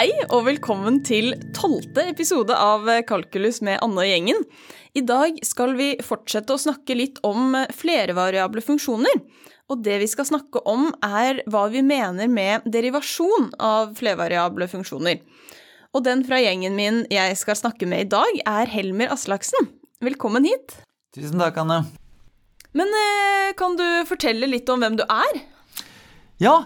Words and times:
Hei 0.00 0.14
og 0.32 0.46
velkommen 0.46 1.02
til 1.04 1.34
tolvte 1.52 2.06
episode 2.08 2.54
av 2.56 2.86
Kalkulus 3.04 3.58
med 3.60 3.82
Anne 3.84 4.00
og 4.00 4.06
gjengen. 4.08 4.38
I 4.96 5.02
dag 5.04 5.36
skal 5.44 5.74
vi 5.76 5.88
fortsette 6.00 6.54
å 6.54 6.62
snakke 6.62 6.96
litt 6.96 7.18
om 7.20 7.52
flervariable 7.76 8.64
funksjoner. 8.64 9.20
Og 9.68 9.82
det 9.84 9.98
vi 10.00 10.08
skal 10.08 10.30
snakke 10.30 10.62
om, 10.72 10.86
er 11.04 11.42
hva 11.52 11.66
vi 11.68 11.84
mener 11.84 12.32
med 12.32 12.64
derivasjon 12.64 13.50
av 13.60 13.92
flervariable 14.00 14.70
funksjoner. 14.72 15.20
Og 15.92 16.06
den 16.08 16.24
fra 16.24 16.40
gjengen 16.40 16.80
min 16.80 17.04
jeg 17.12 17.36
skal 17.36 17.60
snakke 17.60 17.84
med 17.92 18.06
i 18.06 18.10
dag, 18.16 18.40
er 18.48 18.72
Helmer 18.72 19.12
Aslaksen. 19.12 19.68
Velkommen 20.00 20.48
hit. 20.48 20.78
Tusen 21.12 21.44
takk, 21.44 21.60
Anne. 21.60 21.82
Men 22.72 22.88
eh, 23.04 23.52
kan 23.52 23.76
du 23.76 23.84
fortelle 24.08 24.48
litt 24.48 24.72
om 24.72 24.80
hvem 24.80 24.96
du 24.96 25.04
er? 25.04 25.44
Ja, 26.40 26.62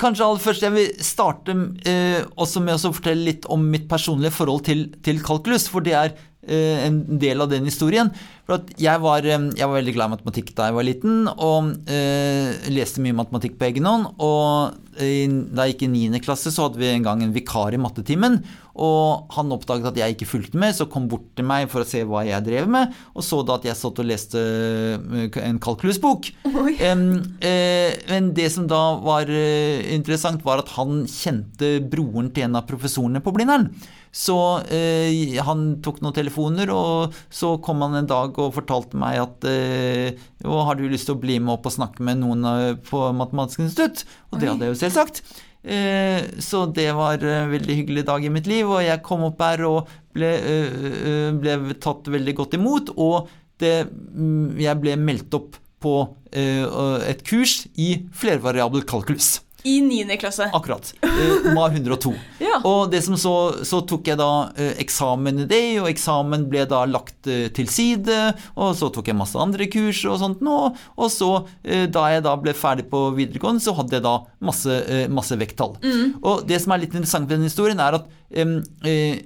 kanskje 0.00 0.24
aller 0.26 0.42
først 0.42 0.64
jeg 0.66 0.74
vil 0.74 1.04
starte 1.04 1.54
uh, 1.54 2.22
også 2.40 2.62
med 2.64 2.78
å 2.78 2.92
fortelle 2.94 3.28
litt 3.28 3.46
om 3.52 3.62
mitt 3.70 3.88
personlige 3.90 4.34
forhold 4.34 4.64
til, 4.68 4.86
til 5.04 5.22
kalkulus. 5.24 5.68
For 5.70 5.84
det 5.84 5.94
er 5.98 6.16
en 6.48 7.02
del 7.20 7.44
av 7.44 7.52
den 7.52 7.68
historien. 7.68 8.10
For 8.48 8.64
jeg 8.80 9.00
var, 9.04 9.26
um, 9.28 9.50
jeg, 9.52 9.66
var, 9.68 9.76
veldig 9.76 9.92
glad 9.92 10.08
i 10.08 10.12
matematikk 10.14 10.54
da 10.56 10.70
jeg 10.70 10.76
var 10.78 10.86
liten, 10.88 11.16
og 11.28 11.90
eh, 11.92 12.54
leste 12.72 13.02
mye 13.04 13.16
matematikk 13.18 13.58
på 13.60 13.66
egen 13.68 13.84
hånd. 13.84 14.06
Og 14.24 14.78
da 14.98 15.66
jeg 15.66 15.74
gikk 15.74 15.84
i 15.84 15.90
9. 16.08 16.20
klasse, 16.24 16.50
så 16.50 16.64
hadde 16.64 16.80
vi 16.80 16.88
en 16.90 17.04
gang 17.04 17.20
en 17.22 17.34
vikar 17.34 17.76
i 17.76 17.80
mattetimen. 17.80 18.40
Og 18.78 19.34
han 19.34 19.52
oppdaget 19.52 19.90
at 19.90 20.00
jeg 20.00 20.16
ikke 20.16 20.30
fulgte 20.30 20.60
med, 20.62 20.72
så 20.74 20.88
kom 20.88 21.10
bort 21.10 21.26
til 21.36 21.44
meg 21.44 21.68
for 21.68 21.84
å 21.84 21.88
se 21.88 22.00
hva 22.08 22.24
jeg 22.24 22.46
drev 22.46 22.70
med, 22.70 22.96
og 23.12 23.26
så 23.26 23.42
da 23.44 23.58
at 23.58 23.66
jeg 23.66 23.78
satt 23.78 24.00
og 24.00 24.08
leste 24.08 24.40
eh, 24.40 25.38
en 25.44 25.60
kalkulusbok. 25.60 26.32
Um, 26.48 27.04
eh, 27.44 28.00
men 28.08 28.32
det 28.38 28.48
som 28.54 28.68
da 28.70 28.82
var 29.04 29.28
eh, 29.28 29.84
interessant, 29.92 30.40
var 30.46 30.64
at 30.64 30.72
han 30.78 31.04
kjente 31.10 31.76
broren 31.84 32.32
til 32.32 32.48
en 32.48 32.62
av 32.62 32.68
professorene 32.70 33.20
på 33.20 33.36
Blindern. 33.36 33.68
Så 34.14 34.36
eh, 34.74 35.36
han 35.44 35.66
tok 35.84 36.00
noen 36.02 36.16
telefoner, 36.16 36.72
og 36.74 37.16
så 37.30 37.54
kom 37.64 37.84
han 37.84 37.98
en 38.00 38.08
dag 38.10 38.38
og 38.40 38.54
fortalte 38.56 38.98
meg 39.00 39.20
at 39.22 39.48
eh, 39.50 40.16
jo, 40.44 40.56
har 40.64 40.78
du 40.78 40.86
lyst 40.88 41.08
til 41.10 41.18
å 41.18 41.22
bli 41.22 41.38
med 41.42 41.56
opp 41.58 41.68
og 41.68 41.76
snakke 41.76 42.04
med 42.06 42.22
noen 42.22 42.46
eh, 42.48 42.72
på 42.88 43.08
Matematisk 43.16 43.66
institutt? 43.66 44.06
Og 44.30 44.40
det 44.40 44.50
hadde 44.50 44.68
jeg 44.68 44.76
jo 44.76 44.82
selvsagt. 44.86 45.22
Eh, 45.68 46.22
så 46.40 46.64
det 46.72 46.88
var 46.96 47.22
en 47.24 47.50
veldig 47.52 47.78
hyggelig 47.82 48.06
dag 48.08 48.24
i 48.24 48.32
mitt 48.32 48.48
liv, 48.50 48.68
og 48.68 48.84
jeg 48.84 49.04
kom 49.06 49.26
opp 49.26 49.42
her 49.44 49.64
og 49.68 49.90
ble, 50.16 50.30
eh, 50.38 51.30
ble 51.34 51.78
tatt 51.82 52.08
veldig 52.08 52.36
godt 52.38 52.58
imot. 52.58 52.94
Og 52.96 53.28
det, 53.60 53.88
mm, 53.90 54.56
jeg 54.60 54.80
ble 54.82 54.96
meldt 55.00 55.34
opp 55.36 55.58
på 55.82 55.94
eh, 56.32 56.64
et 57.06 57.22
kurs 57.26 57.66
i 57.78 57.92
flervariabel 58.14 58.86
kalkulus. 58.88 59.38
I 59.68 59.80
9. 59.84 60.16
klasse. 60.20 60.48
Akkurat. 60.56 60.94
Eh, 61.04 61.52
MA 61.52 61.66
102. 61.68 62.14
ja. 62.48 62.60
Og 62.68 62.90
det 62.92 63.02
som 63.04 63.18
så, 63.20 63.34
så 63.68 63.82
tok 63.88 64.08
jeg 64.08 64.20
da 64.20 64.30
eh, 64.56 64.74
eksamen 64.82 65.44
i 65.44 65.48
det, 65.50 65.62
og 65.82 65.90
eksamen 65.90 66.46
ble 66.50 66.64
da 66.70 66.84
lagt 66.88 67.28
eh, 67.28 67.48
til 67.54 67.68
side. 67.72 68.18
Og 68.56 68.74
så 68.78 68.90
tok 68.94 69.10
jeg 69.10 69.18
masse 69.18 69.38
andre 69.38 69.68
kurs 69.72 70.02
og 70.08 70.20
sånt 70.22 70.44
nå. 70.44 70.58
Og 70.96 71.12
så, 71.12 71.32
eh, 71.64 71.86
da 71.92 72.08
jeg 72.14 72.24
da 72.26 72.36
ble 72.40 72.56
ferdig 72.56 72.88
på 72.92 73.08
videregående, 73.18 73.64
så 73.64 73.76
hadde 73.78 73.98
jeg 73.98 74.06
da 74.06 74.16
masse, 74.44 74.82
masse 75.12 75.36
vekttall. 75.38 75.76
Mm. 75.84 76.20
Og 76.22 76.46
det 76.48 76.62
som 76.62 76.74
er 76.74 76.84
litt 76.84 76.94
interessant 76.94 77.28
ved 77.28 77.40
den 77.40 77.50
historien, 77.50 77.82
er 77.82 78.00
at 78.00 78.08
eh, 78.32 79.18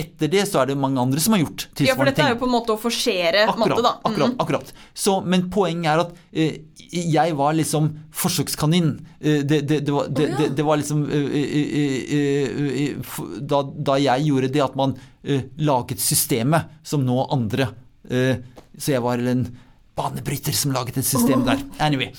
etter 0.00 0.30
det 0.32 0.46
så 0.48 0.62
er 0.62 0.70
det 0.70 0.78
mange 0.80 1.00
andre 1.02 1.22
som 1.22 1.36
har 1.36 1.42
gjort 1.44 1.66
tilsvarende 1.68 1.84
ting. 1.84 1.90
Ja, 1.90 1.98
for 1.98 2.08
dette 2.10 2.26
er 2.26 2.34
jo 2.34 2.40
på 2.40 2.48
en 2.48 2.54
måte 2.54 2.74
å 2.74 2.80
forsere 2.80 3.44
akkurat, 3.46 3.60
matte, 3.62 3.84
da. 3.84 3.92
Mm. 3.98 4.10
Akkurat. 4.10 4.36
akkurat. 4.44 4.74
Så, 4.94 5.16
men 5.24 5.46
poenget 5.52 5.92
er 5.92 6.02
at 6.04 6.14
eh, 6.32 6.58
jeg 6.90 7.36
var 7.38 7.54
liksom 7.54 7.88
forsøkskanin. 8.16 8.90
Eh, 9.20 9.40
det, 9.46 9.60
det, 9.68 9.80
det, 9.86 9.94
var, 9.94 10.08
oh, 10.10 10.22
ja. 10.22 10.48
det, 10.48 10.66
var, 10.66 10.80
liksom 10.80 11.04
eh, 11.06 11.24
eh, 12.16 13.14
da, 13.40 13.62
da, 13.62 13.98
jeg 14.00 14.26
gjorde 14.26 14.50
det, 14.50 14.64
at 14.64 14.78
man 14.78 14.96
laget 15.60 16.00
systemet 16.00 16.80
som 16.80 17.02
nå 17.04 17.26
andre 17.28 17.66
Så 18.08 18.94
jeg 18.94 19.02
var 19.04 19.20
en 19.20 19.42
banebryter 20.00 20.56
som 20.56 20.72
laget 20.72 20.96
et 20.98 21.06
system 21.06 21.44
der. 21.44 21.60
Anyway. 21.78 22.10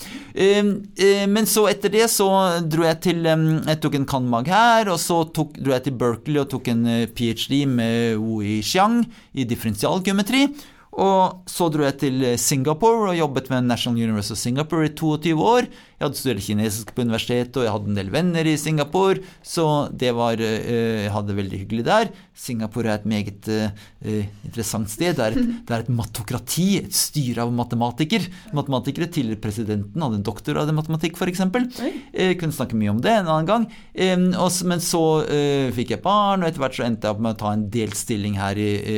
Men 1.28 1.50
så 1.50 1.66
etter 1.74 1.92
det 1.98 2.06
så 2.14 2.30
dro 2.62 2.86
jeg 2.86 3.02
til 3.10 3.26
Jeg 3.26 3.80
tok 3.82 3.98
en 3.98 4.06
kanmag 4.08 4.52
her, 4.54 4.94
og 4.94 5.02
så 5.02 5.24
tok, 5.34 5.58
dro 5.58 5.74
jeg 5.74 5.90
til 5.90 5.98
Berkeley 5.98 6.44
og 6.44 6.52
tok 6.54 6.70
en 6.72 6.86
ph.d. 7.10 7.66
med 7.66 8.22
Wei 8.22 8.62
Xiang 8.62 9.02
i 9.34 9.48
differensialgeometri. 9.50 10.46
Og 10.92 11.48
så 11.48 11.70
dro 11.72 11.86
jeg 11.88 11.98
til 12.02 12.24
Singapore 12.36 13.14
og 13.14 13.18
jobbet 13.18 13.48
med 13.50 13.70
National 13.70 14.02
University 14.10 14.36
of 14.36 14.42
Singapore 14.42 14.90
i 14.90 14.96
22 14.96 15.36
år. 15.40 15.70
Jeg 16.02 16.08
hadde 16.08 16.18
studert 16.18 16.42
kinesisk 16.42 16.92
på 16.98 17.04
universitetet, 17.06 17.60
og 17.62 17.68
jeg 17.68 17.74
hadde 17.76 17.92
en 17.92 17.98
del 18.00 18.08
venner 18.10 18.48
i 18.50 18.56
Singapore, 18.58 19.22
så 19.46 19.66
det 19.94 20.16
var 20.18 20.42
eh, 20.42 21.06
Jeg 21.06 21.12
hadde 21.14 21.30
det 21.30 21.36
veldig 21.38 21.60
hyggelig 21.62 21.86
der. 21.86 22.10
Singapore 22.42 22.90
er 22.90 22.98
et 22.98 23.06
meget 23.06 23.50
uh, 23.54 24.22
interessant 24.48 24.90
sted. 24.90 25.14
Det 25.20 25.22
er, 25.22 25.36
et, 25.38 25.50
det 25.68 25.76
er, 25.76 25.84
et, 25.84 25.92
matokrati, 25.94 26.68
et 26.80 26.96
styre 26.96 27.44
av 27.46 27.52
matematikere. 27.54 28.32
Matematikere 28.58 29.10
Tidligere 29.12 29.44
presidenten 29.44 30.02
hadde 30.02 30.18
en 30.18 30.26
doktorgrad 30.26 30.72
i 30.72 30.74
matematikk, 30.74 31.20
f.eks. 31.20 31.44
Uh, 31.46 32.32
kunne 32.42 32.56
snakke 32.56 32.80
mye 32.80 32.96
om 32.96 33.02
det 33.04 33.14
en 33.14 33.30
annen 33.30 33.50
gang. 33.50 33.68
Men 33.94 34.82
så 34.82 35.04
uh, 35.22 35.70
fikk 35.76 35.94
jeg 35.94 36.02
barn, 36.02 36.42
og 36.42 36.50
etter 36.50 36.64
hvert 36.64 36.80
så 36.80 36.88
endte 36.88 37.06
jeg 37.06 37.14
opp 37.14 37.22
med 37.28 37.38
å 37.38 37.42
ta 37.44 37.54
en 37.54 37.68
delt 37.78 38.00
stilling 38.00 38.40
her 38.42 38.58
i, 38.58 38.72
i, 38.74 38.98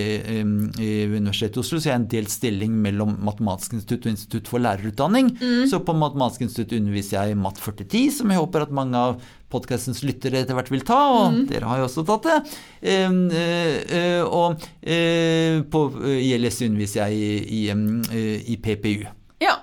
i 0.80 0.94
Universitetet 1.12 1.60
i 1.60 1.64
Oslo. 1.66 1.82
Så 1.82 1.92
jeg 1.92 1.98
er 1.98 2.00
en 2.00 2.10
delt 2.16 2.32
stilling 2.32 2.80
mellom 2.88 3.18
Matematisk 3.28 3.76
institutt 3.76 4.08
og 4.08 4.16
Institutt 4.16 4.54
for 4.54 4.64
lærerutdanning. 4.64 5.34
Mm. 5.36 5.68
Så 5.68 5.84
på 5.84 5.98
Matematisk 5.98 6.48
institutt 6.48 6.78
underviser 6.94 7.26
jeg 7.26 7.40
Matt 7.42 7.58
4010, 7.58 8.12
som 8.20 8.32
jeg 8.32 8.42
håper 8.42 8.68
at 8.68 8.76
mange 8.76 9.00
av 9.00 9.18
podkastens 9.54 10.04
lyttere 10.06 10.44
etter 10.44 10.58
hvert 10.58 10.72
vil 10.74 10.86
ta, 10.86 10.98
og 11.14 11.34
mm. 11.34 11.42
dere 11.50 11.70
har 11.70 11.82
jo 11.82 11.88
også 11.88 12.06
tatt 12.08 12.28
det. 12.30 12.38
Uh, 12.86 13.18
uh, 13.34 14.24
og 14.30 14.62
uh, 14.62 15.58
på 15.74 15.84
ILS 16.14 16.62
underviser 16.68 17.10
jeg 17.10 17.18
i, 17.18 17.62
i, 17.62 18.28
i, 18.54 18.58
PPU. 18.62 19.08
Ja. 19.44 19.60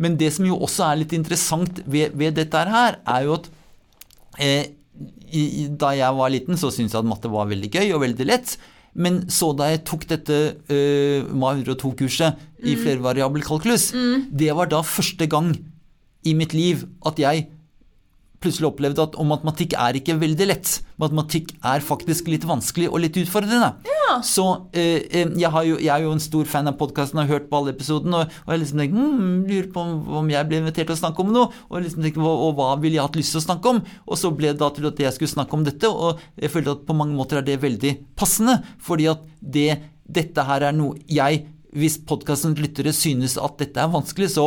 Men 0.00 0.16
det 0.20 0.32
som 0.36 0.48
jo 0.48 0.58
også 0.60 0.88
er 0.88 1.02
litt 1.02 1.14
interessant 1.16 1.82
ved, 1.86 2.16
ved 2.16 2.36
dette 2.40 2.64
her, 2.68 3.00
er 3.04 3.28
jo 3.28 3.36
at 3.38 3.52
i, 4.36 5.66
da 5.72 5.92
jeg 5.96 6.16
var 6.16 6.32
liten, 6.32 6.58
så 6.60 6.68
syntes 6.72 6.96
jeg 6.96 7.00
at 7.00 7.08
matte 7.08 7.32
var 7.32 7.48
veldig 7.48 7.70
gøy 7.72 7.94
og 7.96 8.02
veldig 8.04 8.26
lett. 8.28 8.56
Men 8.96 9.24
så 9.32 9.50
da 9.56 9.68
jeg 9.68 9.84
tok 9.88 10.06
dette 10.08 10.36
uh, 10.72 11.32
MA 11.36 11.54
102-kurset 11.60 12.36
mm. 12.36 12.68
i 12.68 12.76
flervariabel 12.80 13.44
kalkulus, 13.44 13.90
mm. 13.96 14.28
det 14.32 14.52
var 14.56 14.70
da 14.72 14.82
første 14.84 15.28
gang 15.30 15.52
i 16.26 16.34
mitt 16.38 16.56
liv 16.56 16.84
at 17.06 17.20
jeg 17.22 17.46
plutselig 18.42 18.68
opplevde 18.68 19.04
at 19.04 19.16
og 19.18 19.26
matematikk 19.28 19.74
er 19.80 19.96
ikke 19.98 20.16
veldig 20.20 20.46
lett. 20.48 20.72
Matematikk 21.00 21.54
er 21.64 21.84
faktisk 21.84 22.28
litt 22.30 22.44
vanskelig 22.46 22.90
og 22.90 23.00
litt 23.02 23.16
utfordrende. 23.20 23.72
Ja. 23.88 24.18
Så 24.24 24.44
eh, 24.76 25.06
eh 25.08 25.32
jeg, 25.40 25.50
jo, 25.68 25.78
jeg, 25.80 25.90
er 25.92 26.04
jo 26.04 26.12
en 26.14 26.22
stor 26.22 26.48
fan 26.50 26.70
av 26.70 26.76
podkasten 26.80 27.18
og 27.18 27.24
har 27.24 27.36
hørt 27.36 27.48
på 27.50 27.58
alle 27.60 27.74
episodene, 27.74 28.22
og, 28.22 28.36
og 28.44 28.52
jeg 28.54 28.62
liksom 28.62 28.82
tenkt, 28.82 29.00
hm, 29.00 29.32
lurer 29.48 29.70
på 29.72 29.82
om, 29.82 29.96
om, 30.20 30.30
jeg 30.32 30.50
ble 30.50 30.60
invitert 30.62 30.90
til 30.90 30.96
å 30.96 31.00
snakke 31.00 31.24
om 31.24 31.32
noe, 31.34 31.48
og, 31.70 31.80
liksom 31.82 32.04
tenkte, 32.04 32.22
og, 32.22 32.44
og 32.46 32.54
hva 32.60 32.70
ville 32.82 33.00
jeg 33.00 33.08
hatt 33.08 33.18
lyst 33.18 33.34
til 33.34 33.42
å 33.42 33.46
snakke 33.48 33.74
om? 33.74 33.82
Og 34.06 34.20
så 34.20 34.32
ble 34.36 34.52
det 34.52 34.62
da 34.62 34.70
til 34.76 34.88
at 34.92 35.02
jeg 35.06 35.16
skulle 35.16 35.34
snakke 35.34 35.58
om 35.58 35.66
dette, 35.66 35.90
og 35.90 36.22
jeg 36.36 36.52
følte 36.52 36.76
at 36.76 36.86
på 36.86 36.96
mange 37.00 37.18
måter 37.18 37.40
er 37.40 37.48
det 37.48 37.58
veldig 37.64 37.96
passende, 38.18 38.60
fordi 38.84 39.10
at 39.16 39.26
det, 39.40 39.68
dette 40.06 40.46
her 40.46 40.70
er 40.70 40.76
noe 40.76 40.98
jeg 41.10 41.46
Hvis 41.76 41.98
podkastens 42.08 42.56
lyttere 42.62 42.92
synes 42.94 43.34
at 43.36 43.58
dette 43.60 43.76
er 43.82 43.90
vanskelig, 43.92 44.30
så 44.32 44.46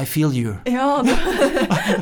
i 0.00 0.06
feel 0.08 0.32
you. 0.32 0.54
Ja, 0.64 1.02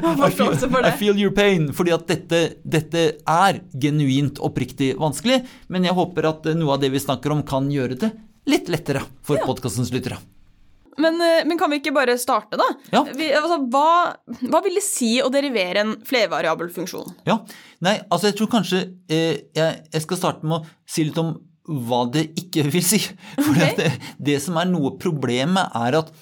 var 0.02 0.16
forståelse 0.24 0.68
for 0.70 0.82
det. 0.82 0.94
I 0.94 0.98
feel 0.98 1.18
your 1.18 1.34
pain. 1.34 1.72
Fordi 1.74 1.94
at 1.94 2.06
dette, 2.06 2.42
dette, 2.62 3.06
er 3.26 3.62
genuint 3.82 4.38
oppriktig 4.38 4.92
vanskelig. 5.00 5.40
Men 5.68 5.88
jeg 5.88 5.96
håper 5.98 6.28
at 6.30 6.50
noe 6.54 6.76
av 6.76 6.84
det 6.84 6.92
vi 6.94 7.02
snakker 7.02 7.34
om, 7.34 7.42
kan 7.46 7.70
gjøre 7.72 7.98
det 7.98 8.12
litt 8.50 8.70
lettere 8.72 9.02
for 9.26 9.40
ja. 9.40 9.46
podkastens 9.46 9.90
lyttere. 9.94 10.20
Men, 11.00 11.20
eh, 11.20 11.42
men, 11.46 11.58
kan 11.58 11.70
vi 11.70 11.80
ikke 11.80 11.94
bare 11.96 12.16
starte, 12.20 12.58
da? 12.60 12.66
Ja. 12.92 13.04
Vi, 13.16 13.30
altså, 13.34 13.60
hva, 13.72 14.16
hva, 14.42 14.62
vil 14.64 14.76
det 14.78 14.84
si 14.84 15.12
å 15.22 15.30
derivere 15.32 15.84
en 15.84 15.94
flervariabel 16.06 16.70
funksjon? 16.74 17.14
Ja, 17.28 17.40
nei, 17.86 17.96
altså 18.10 18.30
jeg 18.30 18.40
tror 18.40 18.50
kanskje 18.52 18.82
eh, 19.08 19.46
jeg, 19.56 19.78
jeg, 19.92 20.02
skal 20.04 20.20
starte 20.20 20.50
med 20.50 20.60
å 20.60 20.66
si 20.90 21.06
litt 21.06 21.20
om 21.22 21.38
hva 21.70 22.02
det 22.10 22.26
ikke 22.40 22.66
vil 22.68 22.84
si. 22.84 23.00
For 23.38 23.54
okay. 23.54 23.76
det, 23.78 23.94
det 24.30 24.40
som 24.44 24.58
er 24.60 24.68
noe 24.70 24.96
problemet, 25.00 25.72
er 25.78 26.02
at 26.02 26.12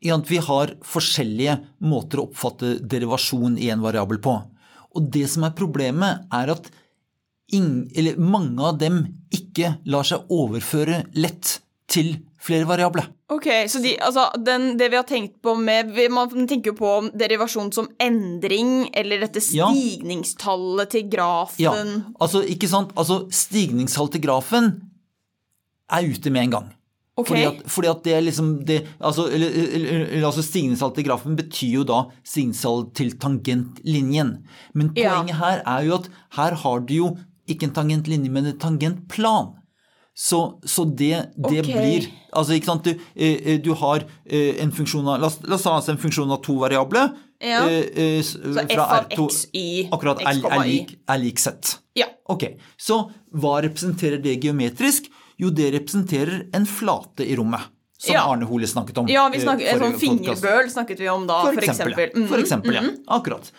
vi 0.00 0.38
har 0.40 0.74
forskjellige 0.86 1.58
måter 1.84 2.20
å 2.20 2.28
oppfatte 2.28 2.78
derivasjon 2.80 3.58
i 3.60 3.68
en 3.72 3.82
variabel 3.84 4.20
på. 4.22 4.36
Og 4.96 5.10
det 5.12 5.26
som 5.30 5.44
er 5.46 5.56
problemet, 5.56 6.24
er 6.32 6.54
at 6.56 6.70
ingen, 7.52 8.16
mange 8.18 8.64
av 8.64 8.78
dem 8.80 9.02
ikke 9.30 9.76
lar 9.90 10.06
seg 10.06 10.30
overføre 10.32 11.04
lett 11.14 11.60
til 11.90 12.14
flere 12.40 12.64
variable. 12.64 13.04
Ok, 13.30 13.46
så 13.68 13.78
de, 13.82 13.94
altså, 14.02 14.24
den, 14.42 14.74
det 14.78 14.88
vi 14.90 14.98
har 14.98 15.06
tenkt 15.06 15.36
på 15.42 15.54
med 15.58 15.92
Man 16.10 16.48
tenker 16.50 16.72
jo 16.72 16.78
på 16.78 16.92
derivasjon 17.14 17.70
som 17.74 17.86
endring, 18.00 18.88
eller 18.96 19.22
dette 19.22 19.42
stigningstallet 19.44 20.86
ja. 20.86 20.90
til 20.90 21.06
grafen 21.12 21.62
Ja, 21.62 21.74
altså, 22.18 22.42
ikke 22.42 22.70
sant. 22.70 22.94
Altså, 22.98 23.22
stigningstallet 23.30 24.16
til 24.16 24.24
grafen 24.24 24.72
er 25.90 26.06
ute 26.06 26.30
med 26.30 26.48
en 26.48 26.56
gang. 26.56 26.68
Ok. 27.20 27.30
Fordi, 27.30 27.44
at, 27.48 27.62
fordi 27.68 27.90
at 27.90 28.02
det 28.06 28.14
er 28.16 28.24
liksom 28.24 28.50
det, 28.68 28.78
altså, 28.98 29.26
eller, 29.28 29.56
eller, 29.76 30.26
altså 30.26 30.44
Stigningstall 30.46 30.94
til 30.96 31.06
grafen 31.06 31.36
betyr 31.38 31.80
jo 31.80 31.86
da 31.88 32.02
stigningstall 32.24 32.86
til 32.96 33.14
tangentlinjen. 33.20 34.36
Men 34.74 34.92
Ja. 34.96 35.16
poenget 35.18 35.40
her 35.40 35.62
er 35.66 35.86
jo 35.88 35.98
at 36.00 36.10
her 36.38 36.58
har 36.64 36.80
du 36.80 36.94
jo 36.94 37.16
ikke 37.50 37.68
en 37.68 37.74
tangentlinje, 37.76 38.30
men 38.30 38.46
en 38.46 38.58
tangentplan. 38.58 39.56
Så, 40.14 40.60
så 40.66 40.84
det, 40.84 41.30
det 41.36 41.62
okay. 41.62 41.72
blir 41.72 42.08
Altså, 42.32 42.54
ikke 42.54 42.66
sant, 42.68 42.84
du, 42.84 42.98
eh, 43.16 43.56
du 43.62 43.72
har 43.74 44.04
eh, 44.26 44.58
en 44.62 44.70
funksjon 44.74 45.06
av 45.08 45.20
La 45.22 45.30
oss, 45.30 45.62
ta 45.64 45.78
en 45.80 45.98
funksjon 45.98 46.30
av 46.30 46.42
to 46.44 46.54
variable. 46.60 47.08
Ja. 47.40 47.62
eh, 47.66 47.86
eh, 47.96 48.22
Så 48.22 48.38
f 48.68 48.76
av 48.76 49.06
R2 49.08 49.24
x, 49.26 49.38
y, 49.56 49.88
akkurat 49.90 50.20
x, 50.20 50.42
er, 50.44 50.50
er, 50.52 50.66
lik, 50.68 50.92
er 51.08 51.22
lik 51.22 51.40
z. 51.40 51.72
Ja. 51.98 52.06
Ok, 52.30 52.44
Så 52.78 53.00
hva 53.32 53.56
representerer 53.64 54.20
det 54.22 54.36
geometrisk? 54.44 55.08
Jo, 55.40 55.50
det 55.56 55.70
representerer 55.74 56.46
en 56.56 56.66
flate 56.68 57.24
i 57.26 57.36
rommet. 57.38 57.60
Som 58.00 58.14
Ja. 58.14 58.22
Arne 58.30 58.46
Hole 58.48 58.66
snakket 58.68 58.98
om. 59.02 59.08
Ja, 59.12 59.26
vi 59.32 59.36
eh, 59.38 59.44
snakket, 59.44 59.66
en 59.74 59.82
sånn 59.82 59.98
fingerbøl 60.00 60.70
snakket 60.72 61.00
vi 61.02 61.08
om 61.12 61.26
da, 61.28 61.42
for, 61.48 61.60
eksempel. 61.60 61.96
Ja. 61.98 62.08
Mhm, 62.16 62.28
For 62.30 62.38
eksempel, 62.40 62.76
ja. 62.78 62.82
Akkurat. 63.16 63.50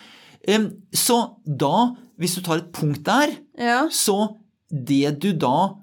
Em, 0.50 0.64
så 0.94 1.18
da, 1.46 1.94
hvis 2.18 2.34
du 2.34 2.42
tar 2.42 2.58
et 2.62 2.72
punkt 2.74 3.04
der, 3.06 3.36
Ja. 3.58 3.84
så 3.88 4.36
det 4.70 5.18
du 5.20 5.32
da 5.32 5.76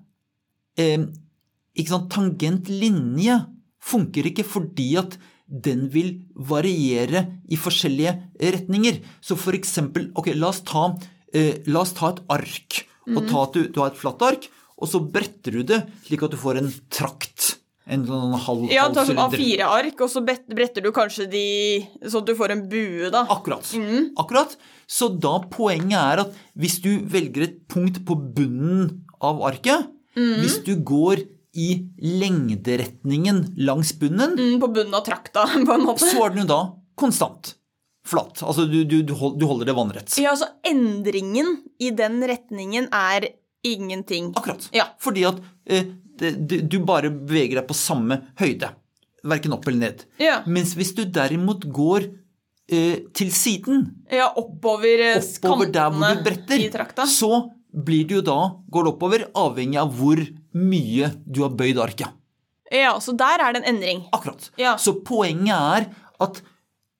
Ikke 0.79 1.89
sant, 1.91 2.09
tangent 2.11 2.67
linje 2.71 3.35
funker 3.83 4.25
ikke 4.29 4.43
fordi 4.47 4.97
at 4.99 5.17
den 5.47 5.87
vil 5.89 6.21
variere 6.35 7.25
i 7.49 7.57
forskjellige 7.59 8.13
retninger. 8.39 8.99
Så 9.21 9.35
for 9.39 9.51
eksempel, 9.57 10.09
ok, 10.15 10.33
la 10.35 10.49
oss 10.53 10.61
ta, 10.61 10.95
eh, 11.33 11.59
la 11.67 11.81
oss 11.81 11.93
ta 11.93 12.09
et 12.13 12.21
ark. 12.29 12.85
Og 13.09 13.27
ta 13.27 13.43
at 13.43 13.53
du, 13.53 13.67
du 13.73 13.79
har 13.81 13.89
et 13.91 13.97
flatt 13.97 14.21
ark, 14.21 14.47
og 14.79 14.87
så 14.87 15.01
bretter 15.03 15.59
du 15.59 15.63
det 15.67 15.81
slik 16.07 16.23
at 16.23 16.31
du 16.31 16.37
får 16.39 16.61
en 16.61 16.69
trakt. 16.93 17.55
En 17.89 18.03
sånn 18.05 18.35
halv, 18.37 18.67
Ja, 18.69 18.83
halv 18.85 18.93
ta 18.99 19.01
sånn 19.07 19.17
sylinder. 19.17 19.65
A4 19.65 19.69
ark, 19.79 20.01
og 20.05 20.09
så 20.13 20.21
bretter 20.21 20.83
du 20.85 20.91
kanskje 20.93 21.25
de 21.31 21.45
sånn 22.05 22.21
at 22.21 22.27
du 22.29 22.35
får 22.37 22.53
en 22.53 22.61
bue, 22.69 23.09
da. 23.09 23.23
Akkurat. 23.33 23.65
Mm. 23.73 24.11
Akkurat. 24.21 24.53
Så 24.85 25.09
da 25.17 25.39
poenget 25.49 25.97
er 25.97 26.21
at 26.27 26.37
hvis 26.53 26.77
du 26.85 26.91
velger 27.09 27.47
et 27.47 27.57
punkt 27.71 27.97
på 28.05 28.13
bunnen 28.37 28.91
av 29.25 29.41
arket, 29.49 29.89
mm. 30.15 30.35
hvis 30.43 30.59
du 30.67 30.75
går 30.85 31.25
i 31.57 31.69
lengderetningen 31.97 33.55
langs 33.57 33.93
bunnen, 33.99 34.35
Mm, 34.37 34.59
På 34.61 34.67
bunnen 34.67 34.93
av 34.93 35.05
trakta, 35.05 35.47
på 35.67 35.73
en 35.73 35.85
måte. 35.85 36.05
så 36.05 36.25
er 36.27 36.29
den 36.35 36.43
jo 36.45 36.49
da 36.53 36.61
konstant. 36.99 37.55
Flatt. 38.09 38.41
Altså 38.41 38.65
du, 38.69 38.83
du, 38.85 39.01
du 39.03 39.13
du 39.13 39.45
holder 39.45 39.65
det 39.69 39.75
vannrett. 39.77 40.13
Ja, 40.21 40.31
så 40.39 40.47
endringen 40.65 41.57
i 41.79 41.89
den 41.93 42.21
retningen 42.25 42.87
er 42.95 43.27
ingenting. 43.63 44.31
Akkurat. 44.35 44.69
Ja. 44.75 44.89
Fordi 45.01 45.25
at 45.29 45.41
eh, 45.65 45.91
det, 46.19 46.61
du 46.69 46.79
bare 46.83 47.11
beveger 47.11 47.61
deg 47.61 47.67
på 47.69 47.77
samme 47.77 48.21
høyde. 48.39 48.71
Verken 49.27 49.55
opp 49.55 49.67
eller 49.67 49.79
ned. 49.89 50.03
Ja, 50.21 50.41
Mens 50.47 50.75
hvis 50.79 50.93
du 50.95 51.03
derimot 51.05 51.65
går 51.75 52.07
eh, 52.71 53.07
til 53.15 53.31
siden, 53.35 53.87
ja 54.11 54.29
oppover, 54.39 55.03
eh, 55.09 55.19
oppover 55.19 55.71
der 55.75 55.91
hvor 55.91 56.15
du 56.15 56.23
bretter, 56.27 57.07
så 57.09 57.33
blir 57.69 58.07
det 58.07 58.19
jo 58.19 58.23
da, 58.25 58.39
går 58.71 58.85
det 58.85 58.93
oppover, 58.93 59.25
avhengig 59.37 59.79
av 59.81 59.91
hvor 59.99 60.21
mye 60.57 61.11
du 61.25 61.43
har 61.45 61.53
bøyd 61.57 61.81
arket. 61.83 62.15
Ja, 62.71 62.95
så 63.01 63.13
der 63.17 63.41
er 63.41 63.53
det 63.53 63.63
en 63.63 63.75
endring. 63.75 64.05
Akkurat. 64.13 64.51
Ja. 64.61 64.75
Så 64.77 64.99
poenget 65.05 65.55
er 65.57 65.89
at 66.21 66.41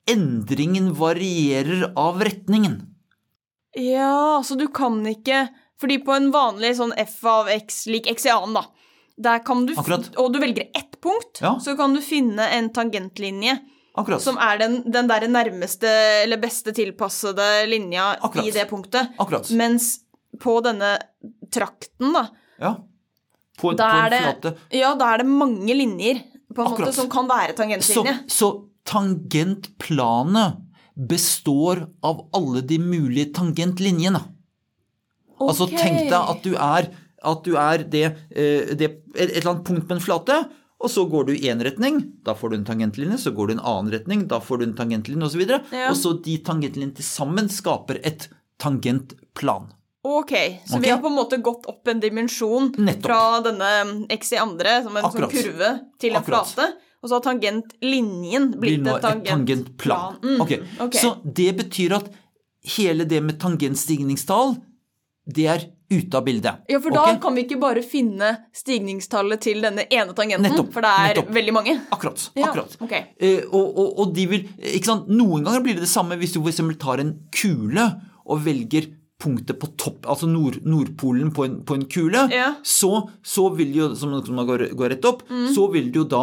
endringen 0.09 0.91
varierer 0.97 1.91
av 1.97 2.21
retningen. 2.25 2.79
Ja, 3.77 4.41
så 4.45 4.57
du 4.57 4.65
kan 4.73 4.97
ikke 5.05 5.45
Fordi 5.79 5.97
på 6.03 6.11
en 6.15 6.31
vanlig 6.31 6.73
sånn 6.75 6.91
f 6.97 7.23
av 7.25 7.47
x 7.47 7.85
lik 7.87 8.07
x 8.11 8.25
i 8.25 8.29
annen, 8.33 8.53
da, 8.59 8.65
der 9.17 9.39
kan 9.47 9.65
du, 9.65 9.73
Akkurat. 9.79 10.09
og 10.19 10.33
du 10.33 10.39
velger 10.39 10.67
ett 10.75 10.99
punkt, 11.01 11.39
Ja. 11.41 11.57
så 11.63 11.75
kan 11.77 11.93
du 11.95 12.01
finne 12.01 12.49
en 12.57 12.69
tangentlinje 12.75 13.57
Akkurat. 13.95 14.21
som 14.21 14.37
er 14.37 14.57
den, 14.59 14.81
den 14.91 15.07
der 15.07 15.27
nærmeste 15.27 15.87
eller 16.23 16.37
beste 16.37 16.71
tilpassede 16.75 17.65
linja 17.67 18.17
Akkurat. 18.21 18.45
i 18.47 18.51
det 18.51 18.67
punktet. 18.69 19.13
Akkurat. 19.19 19.49
Mens 19.51 19.99
på 20.39 20.59
denne 20.63 20.97
trakten, 21.51 22.13
da, 22.13 22.27
Ja. 22.59 22.75
På, 23.59 23.73
da 23.75 23.89
på 23.91 24.13
en 24.13 24.23
flate. 24.23 24.57
ja, 24.71 24.93
da 24.95 25.13
er 25.13 25.17
det 25.23 25.27
mange 25.27 25.73
linjer 25.75 26.21
på 26.55 26.63
en 26.63 26.71
måte 26.77 26.93
som 26.95 27.09
kan 27.09 27.27
være 27.27 27.51
Så, 27.51 27.57
tangentlinje. 27.57 28.13
så 28.27 28.49
tangentplanet 28.85 30.53
består 31.09 31.85
av 32.03 32.29
alle 32.33 32.61
de 32.61 32.77
mulige 32.79 33.33
tangentlinjene. 33.33 34.21
Altså 35.47 35.69
tenk 35.71 36.09
deg 36.09 36.19
at 36.19 36.44
du 36.44 36.53
er, 36.56 36.89
at 37.31 37.44
du 37.45 37.53
er 37.59 37.83
det, 37.83 38.06
eh, 38.31 38.74
det, 38.75 38.89
et 39.15 39.38
eller 39.38 39.53
annet 39.53 39.68
punkt 39.68 39.88
på 39.88 39.97
en 39.97 40.03
flate, 40.03 40.39
og 40.80 40.91
så 40.91 41.03
går 41.12 41.27
du 41.27 41.33
i 41.33 41.50
én 41.51 41.59
retning, 41.63 42.00
da 42.24 42.36
får 42.38 42.53
du 42.53 42.59
en 42.59 42.68
tangentlinje, 42.68 43.18
så 43.19 43.33
går 43.36 43.50
du 43.50 43.53
i 43.53 43.57
en 43.57 43.65
annen 43.68 43.91
retning, 43.91 44.27
da 44.31 44.39
får 44.39 44.62
du 44.62 44.69
en 44.69 44.77
tangentlinje 44.77 45.27
osv. 45.27 45.41
Og, 45.44 45.50
så 45.50 45.75
Ja. 45.75 45.89
og 45.89 45.97
så 46.00 46.13
de 46.24 46.38
tangentlinjene 46.38 46.95
til 46.95 47.07
sammen 47.07 47.50
skaper 47.51 48.00
et 48.03 48.30
tangentplan. 48.59 49.74
Ok, 50.07 50.31
så 50.65 50.77
okay. 50.77 50.83
vi 50.86 50.89
har 50.89 51.01
på 51.03 51.09
en 51.12 51.18
måte 51.18 51.41
gått 51.44 51.65
opp 51.68 51.88
en 51.91 52.00
dimensjon 52.00 52.71
Nettopp. 52.77 53.03
fra 53.03 53.41
denne 53.44 54.07
x 54.15 54.31
i 54.31 54.39
andre, 54.39 54.77
som 54.86 54.95
en 54.95 55.03
sånn 55.12 55.27
kurve, 55.27 55.71
til 56.00 56.15
en 56.15 56.21
Akkurat. 56.21 56.47
flate. 56.47 56.69
Og 57.03 57.09
så 57.09 57.15
har 57.18 57.25
tangentlinjen 57.27 58.50
blitt 58.59 58.88
et 58.88 59.03
tangentplan. 59.03 60.18
Mm, 60.24 60.41
okay. 60.44 60.63
ok. 60.80 60.95
Så 60.95 61.13
det 61.24 61.51
betyr 61.59 61.95
at 62.00 62.09
hele 62.77 63.03
det 63.07 63.21
med 63.24 63.39
tangentstigningstall, 63.39 64.56
det 65.35 65.45
er 65.55 65.65
ute 65.89 66.17
av 66.19 66.25
bildet. 66.27 66.59
Ja, 66.69 66.77
for 66.83 66.93
da 66.93 67.01
okay? 67.07 67.17
kan 67.23 67.33
vi 67.37 67.43
ikke 67.47 67.57
bare 67.61 67.81
finne 67.85 68.27
stigningstallet 68.53 69.41
til 69.41 69.63
denne 69.65 69.87
ene 69.89 70.13
tangenten, 70.17 70.45
Nettopp, 70.45 70.69
for 70.75 70.85
det 70.85 70.91
er 70.91 71.09
nettopp. 71.15 71.31
veldig 71.39 71.55
mange. 71.55 71.73
Akkurat. 71.95 72.27
Ja, 72.37 72.51
akkurat. 72.51 72.75
ok. 72.85 72.93
Eh, 73.17 73.41
og, 73.49 73.65
og, 73.73 73.89
og 74.03 74.13
de 74.13 74.27
vil 74.29 74.45
ikke 74.75 74.91
sant? 74.91 75.09
Noen 75.09 75.47
ganger 75.47 75.65
blir 75.65 75.79
det 75.79 75.87
det 75.87 75.91
samme 75.91 76.17
hvis 76.21 76.35
du 76.37 76.41
f.eks. 76.43 76.61
tar 76.81 77.01
en 77.01 77.15
kule 77.33 77.87
og 78.29 78.43
velger 78.45 78.91
punktet 79.19 79.57
på 79.59 79.67
topp, 79.81 80.05
altså 80.07 80.29
nord, 80.31 80.61
Nordpolen 80.63 81.33
på 81.35 81.43
en, 81.47 81.57
på 81.67 81.75
en 81.75 81.87
kule, 81.91 82.21
Ja. 82.31 82.53
Mm. 82.53 82.61
så, 82.63 82.93
så 83.25 83.49
vil 83.57 83.73
jo, 83.75 83.89
som, 83.99 84.13
som 84.23 84.37
går, 84.47 84.69
går 84.79 84.93
rett 84.93 85.07
opp, 85.09 85.25
så 85.51 85.65
vil 85.73 85.89
det 85.91 85.99
jo 85.99 86.05
da 86.07 86.21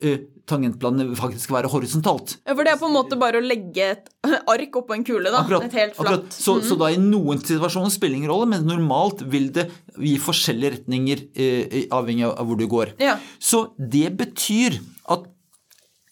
eh, 0.00 0.22
tangentplanet 0.48 1.12
faktisk 1.18 1.52
være 1.54 1.70
horisontalt. 1.72 2.36
Ja, 2.42 2.54
for 2.54 2.66
det 2.66 2.74
er 2.74 2.80
på 2.80 2.88
en 2.88 2.96
måte 2.96 3.18
bare 3.20 3.40
å 3.40 3.44
legge 3.44 3.90
et 3.94 4.10
ark 4.48 4.78
oppå 4.80 4.96
en 4.96 5.04
kule, 5.06 5.30
da. 5.30 5.42
Akkurat, 5.44 5.66
et 5.68 5.76
helt 5.78 5.96
akkurat. 5.96 6.26
flatt. 6.26 6.38
Så, 6.38 6.58
så 6.66 6.78
da 6.80 6.90
i 6.92 7.00
noen 7.00 7.42
situasjoner 7.42 7.92
spiller 7.92 8.18
ingen 8.18 8.32
rolle, 8.32 8.48
men 8.54 8.66
normalt 8.68 9.24
vil 9.30 9.50
det 9.54 9.68
gi 9.96 10.14
forskjellige 10.22 10.78
retninger 10.78 11.24
eh, 11.36 11.82
avhengig 11.94 12.28
av 12.30 12.48
hvor 12.48 12.58
du 12.60 12.66
går. 12.70 12.94
Ja. 13.02 13.18
Så 13.38 13.68
det 13.78 14.10
betyr 14.18 14.80
at 15.12 15.28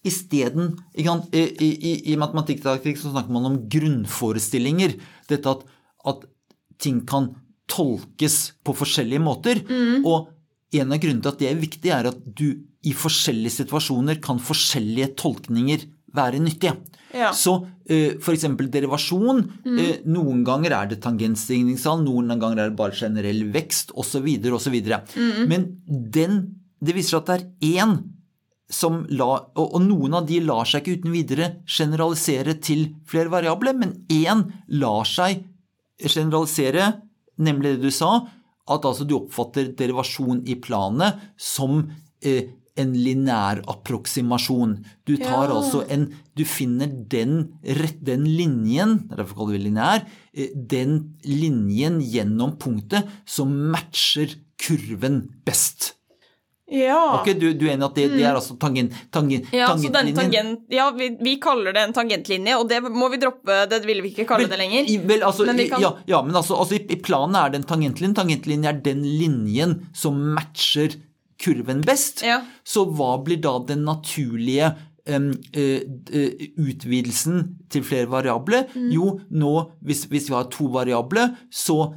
isteden 0.06 0.76
I, 0.94 1.02
i, 1.02 1.42
i, 1.66 1.92
i 2.12 2.20
matematikktaktikk 2.20 3.00
så 3.00 3.10
snakker 3.10 3.34
man 3.34 3.48
om 3.48 3.58
grunnforestillinger. 3.72 4.94
Dette 5.26 5.50
at, 5.50 5.66
at 6.06 6.24
ting 6.78 7.02
kan 7.08 7.32
tolkes 7.70 8.38
på 8.62 8.74
forskjellige 8.78 9.22
måter. 9.22 9.64
Og 10.06 10.30
en 10.76 10.92
av 10.94 11.00
grunnene 11.02 11.24
til 11.24 11.32
at 11.32 11.42
det 11.42 11.50
er 11.50 11.60
viktig, 11.60 11.92
er 11.94 12.10
at 12.12 12.22
du 12.38 12.48
i 12.86 12.92
forskjellige 12.94 13.60
situasjoner 13.60 14.20
kan 14.24 14.40
forskjellige 14.42 15.14
tolkninger 15.18 15.86
være 16.16 16.40
nyttige. 16.42 16.76
Ja. 17.16 17.30
Så 17.36 17.54
uh, 17.62 18.12
f.eks. 18.20 18.44
derivasjon. 18.72 19.42
Eh, 19.66 20.02
noen 20.10 20.42
ganger 20.46 20.74
er 20.76 20.90
det 20.90 21.00
tangentstigningstall, 21.04 22.02
noen 22.04 22.34
ganger 22.36 22.62
er 22.64 22.70
det 22.72 22.78
bare 22.78 22.96
generell 22.96 23.46
vekst 23.54 23.94
osv. 23.96 24.26
osv. 24.58 24.76
Men 25.48 25.70
den, 25.86 26.42
det 26.80 26.96
viser 26.96 27.16
seg 27.16 27.22
at 27.22 27.30
det 27.30 27.38
er 27.40 27.80
én 27.86 27.96
som 28.72 29.04
la, 29.14 29.28
og, 29.54 29.66
og 29.78 29.82
noen 29.84 30.16
av 30.18 30.26
de 30.26 30.40
lar 30.42 30.66
seg 30.66 30.82
ikke 30.82 31.00
uten 31.00 31.14
videre 31.14 31.50
generalisere 31.70 32.56
til 32.58 32.88
flere 33.06 33.30
variabler, 33.30 33.76
men 33.78 33.94
én 34.10 34.42
lar 34.74 35.06
seg 35.06 35.44
generalisere, 36.02 36.90
nemlig 37.38 37.76
det 37.76 37.86
du 37.86 37.94
sa, 37.94 38.26
at 38.66 38.86
altså 38.88 39.06
du 39.06 39.20
oppfatter 39.20 39.70
derivasjon 39.78 40.42
i 40.50 40.56
planet 40.58 41.22
som 41.38 41.84
eh, 42.18 42.50
en 42.76 42.92
lineær 42.92 43.62
approksimasjon. 43.66 44.84
Du 45.06 45.16
tar 45.16 45.48
Ja. 45.48 45.54
altså 45.60 45.84
en 45.90 46.08
Du 46.36 46.44
finner 46.44 46.86
den, 47.08 47.48
den 48.04 48.24
linjen, 48.28 49.08
er 49.10 49.16
derfor 49.22 49.36
kaller 49.38 49.52
vi 49.56 49.58
det 49.62 49.66
lineær, 49.70 50.02
eh, 50.36 50.50
den 50.54 51.14
linjen 51.24 52.00
gjennom 52.04 52.58
punktet 52.60 53.08
som 53.24 53.48
matcher 53.72 54.34
kurven 54.60 55.22
best. 55.46 55.94
Ja. 56.68 57.20
Ok, 57.22 57.28
du, 57.38 57.52
du 57.54 57.68
er 57.68 57.76
enig 57.76 57.86
at 57.86 57.94
det, 57.94 58.04
det 58.18 58.24
er 58.26 58.34
altså 58.34 58.56
tangen, 58.58 58.88
tangen, 59.14 59.44
Ja, 59.54 59.68
så 59.78 59.84
den 59.86 59.92
tangentlinjen? 59.94 60.16
tangent, 60.18 60.60
ja 60.74 60.90
vi, 60.90 61.08
vi 61.22 61.36
kaller 61.40 61.72
det 61.72 61.84
en 61.86 61.92
tangentlinje, 61.94 62.56
og 62.58 62.68
det 62.68 62.80
må 62.82 63.06
vi 63.12 63.20
droppe. 63.22 63.60
Det 63.70 63.78
vil 63.86 64.02
vi 64.02 64.10
ikke 64.10 64.26
kalle 64.26 64.48
Vel, 64.48 64.50
det 64.50 64.58
lenger. 64.58 64.90
Vel, 65.06 65.22
altså, 65.22 65.46
Men 65.46 65.56
vi 65.62 65.68
kan- 65.70 65.80
ja, 65.80 65.92
ja, 66.10 66.20
men 66.26 66.34
altså, 66.34 66.58
altså 66.58 66.74
i, 66.74 66.82
i 66.90 66.96
planen 67.00 67.36
er 67.38 67.50
det 67.54 67.60
en 67.62 67.68
tangentlinje. 67.70 68.16
Tangentlinje 68.18 68.68
er 68.74 68.80
den 68.82 69.04
linjen 69.06 69.76
som 69.94 70.18
matcher 70.34 70.96
kurven 71.42 71.82
best. 71.86 72.22
Ja. 72.26 72.40
Så 72.64 72.86
hva 72.96 73.16
blir 73.24 73.40
da 73.44 73.58
den 73.68 73.84
naturlige 73.86 74.72
um, 75.08 75.30
uh, 75.56 76.32
utvidelsen 76.62 77.44
til 77.72 77.84
flere 77.86 78.10
variabler? 78.12 78.66
Mm. 78.74 78.90
Jo, 78.94 79.12
nå, 79.30 79.54
hvis, 79.86 80.06
hvis 80.10 80.30
vi 80.30 80.36
har 80.38 80.50
to 80.52 80.70
variabler, 80.72 81.36
så 81.50 81.94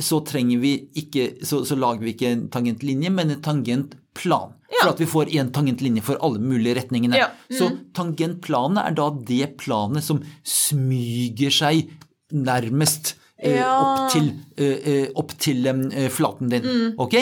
så 0.00 0.18
trenger 0.26 0.58
vi 0.58 0.72
ikke, 0.98 1.36
så, 1.46 1.60
så 1.62 1.76
lager 1.78 2.02
vi 2.02 2.14
ikke 2.16 2.30
en 2.34 2.48
tangentlinje, 2.50 3.12
men 3.14 3.30
en 3.30 3.42
tangentplan. 3.44 4.56
Ja. 4.72 4.80
For 4.80 4.90
at 4.90 5.02
vi 5.04 5.06
får 5.06 5.30
én 5.38 5.52
tangentlinje 5.54 6.02
for 6.02 6.18
alle 6.24 6.40
mulige 6.42 6.80
retningene. 6.80 7.20
Ja. 7.20 7.28
Så 7.46 7.68
tangentplanet 7.94 8.82
er 8.82 8.96
da 8.98 9.06
det 9.28 9.52
planet 9.62 10.02
som 10.02 10.18
smyger 10.42 11.54
seg 11.54 11.92
nærmest 12.34 13.14
Ja. 13.44 13.70
opp 13.76 14.12
til, 14.14 14.32
eh, 14.56 15.08
opp 15.14 15.34
til 15.38 15.66
eh, 15.66 16.08
flaten 16.10 16.48
din. 16.50 16.62
Mm. 16.64 16.94
Ok? 16.98 17.14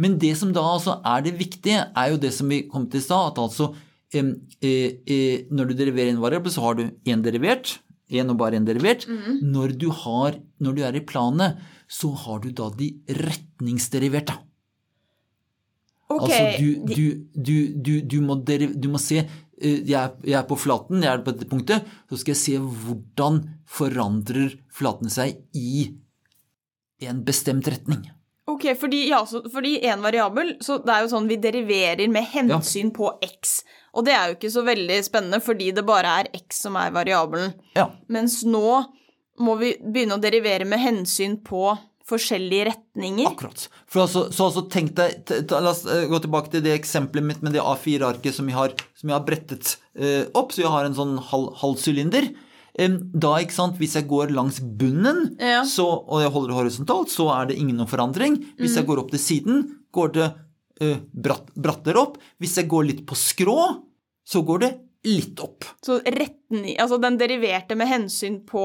Men 0.00 0.16
det 0.20 0.32
som 0.40 0.52
da 0.56 0.64
altså 0.64 0.98
er 1.06 1.24
det 1.26 1.36
viktige, 1.38 1.84
er 1.84 2.12
jo 2.14 2.20
det 2.20 2.32
som 2.32 2.50
vi 2.50 2.62
kom 2.70 2.88
til 2.90 3.02
i 3.02 3.04
stad, 3.04 3.32
at 3.32 3.40
altså 3.42 3.70
eh, 4.16 4.32
eh, 4.64 5.46
når 5.52 5.70
du 5.70 5.76
deriverer 5.76 6.14
en 6.14 6.22
variabel, 6.22 6.52
så 6.52 6.64
har 6.64 6.78
du 6.78 6.86
én 7.04 7.24
derivert. 7.24 7.76
Én 8.10 8.32
og 8.32 8.38
bare 8.40 8.58
én 8.58 8.66
derivert. 8.66 9.06
Mm. 9.06 9.42
Når, 9.52 9.76
du 9.78 9.90
har, 9.94 10.40
når 10.58 10.76
du 10.76 10.84
er 10.86 10.96
i 10.96 11.04
planet, 11.06 11.60
så 11.90 12.10
har 12.24 12.40
du 12.42 12.50
da 12.56 12.70
de 12.78 12.94
retningsderiverte. 13.20 14.38
Ok, 16.10 16.24
Altså 16.26 16.42
du, 16.58 16.70
du, 16.90 17.04
du, 17.34 17.56
du, 17.78 17.92
du, 18.02 18.16
må, 18.24 18.34
deriv, 18.42 18.72
du 18.74 18.88
må 18.90 18.98
se 18.98 19.20
eh, 19.20 19.28
jeg 19.86 19.94
er, 19.94 20.16
jeg 20.26 20.38
er 20.40 20.46
på 20.48 20.58
flaten, 20.58 21.04
jeg 21.04 21.12
er 21.12 21.22
på 21.22 21.36
dette 21.36 21.46
punktet, 21.50 21.86
så 22.10 22.18
skal 22.18 22.34
jeg 22.34 22.40
se 22.40 22.56
hvordan 22.58 23.44
forandrer 23.70 24.56
flatene 24.74 25.12
seg 25.12 25.38
i 25.54 25.84
en 27.06 27.22
bestemt 27.24 27.70
retning. 27.70 28.08
Ok, 28.50 28.66
fordi, 28.80 29.04
ja, 29.10 29.20
så, 29.26 29.42
fordi 29.52 29.76
en 29.86 30.02
variabel, 30.04 30.56
så 30.64 30.78
det 30.82 30.94
er 30.94 31.04
jo 31.04 31.12
sånn 31.12 31.28
vi 31.30 31.38
deriverer 31.40 32.10
med 32.12 32.26
hensyn 32.32 32.90
på 32.94 33.12
x. 33.24 33.60
Og 33.94 34.06
det 34.06 34.14
er 34.16 34.30
jo 34.30 34.38
ikke 34.38 34.52
så 34.54 34.64
veldig 34.66 34.96
spennende, 35.06 35.40
fordi 35.44 35.70
det 35.76 35.86
bare 35.86 36.16
er 36.22 36.32
x 36.36 36.64
som 36.66 36.78
er 36.80 36.94
variabelen. 36.94 37.54
Ja, 37.78 37.90
Mens 38.10 38.40
nå 38.46 38.80
må 39.40 39.54
vi 39.60 39.74
begynne 39.80 40.18
å 40.18 40.22
derivere 40.22 40.66
med 40.68 40.82
hensyn 40.82 41.38
på 41.46 41.70
forskjellige 42.10 42.66
retninger. 42.70 43.28
akkurat. 43.30 43.68
Altså, 43.94 44.26
så 44.34 44.48
altså 44.48 44.64
tenk 44.72 44.94
deg, 44.98 45.30
La 45.52 45.70
oss 45.70 45.84
eh, 45.86 46.08
gå 46.10 46.18
tilbake 46.22 46.50
til 46.52 46.64
det 46.64 46.74
eksempelet 46.74 47.26
mitt 47.26 47.42
med 47.46 47.54
det 47.54 47.62
A4-arket 47.62 48.34
som 48.34 48.50
som 48.50 49.10
jeg 49.10 49.14
har 49.14 49.26
brettet 49.26 49.76
eh, 49.94 50.26
opp, 50.34 50.52
så 50.52 50.64
jeg 50.64 50.72
har 50.74 50.84
en 50.88 50.96
sånn 50.96 51.18
halv, 51.30 51.52
halv 51.62 51.78
sylinder. 51.78 52.26
Da, 52.78 53.32
ikke 53.42 53.52
sant, 53.56 53.76
hvis 53.80 53.96
jeg 53.98 54.06
går 54.08 54.30
langs 54.34 54.60
bunnen, 54.60 55.36
Ja. 55.40 55.64
så, 55.64 55.86
og 56.06 56.20
jeg 56.22 56.30
holder 56.30 56.48
det 56.52 56.58
horisontalt, 56.60 57.10
så 57.10 57.28
er 57.34 57.46
det 57.50 57.58
ingen 57.58 57.80
forandring. 57.86 58.38
Hvis 58.58 58.76
jeg 58.76 58.86
går 58.86 58.98
opp 59.02 59.10
til 59.10 59.18
siden, 59.20 59.64
går 59.92 60.12
det 60.14 60.28
eh, 60.80 60.96
bratt, 61.12 61.50
brattere 61.56 61.98
opp. 62.00 62.18
Hvis 62.40 62.56
jeg 62.56 62.68
går 62.70 62.84
litt 62.86 63.02
på 63.06 63.14
skrå, 63.18 63.58
så 64.24 64.42
går 64.46 64.58
det 64.60 64.70
litt 65.04 65.40
opp. 65.40 65.64
Så 65.84 65.98
retning, 66.04 66.76
altså 66.78 66.98
den 67.00 67.18
deriverte 67.18 67.76
med 67.76 67.88
hensyn 67.88 68.40
på 68.46 68.64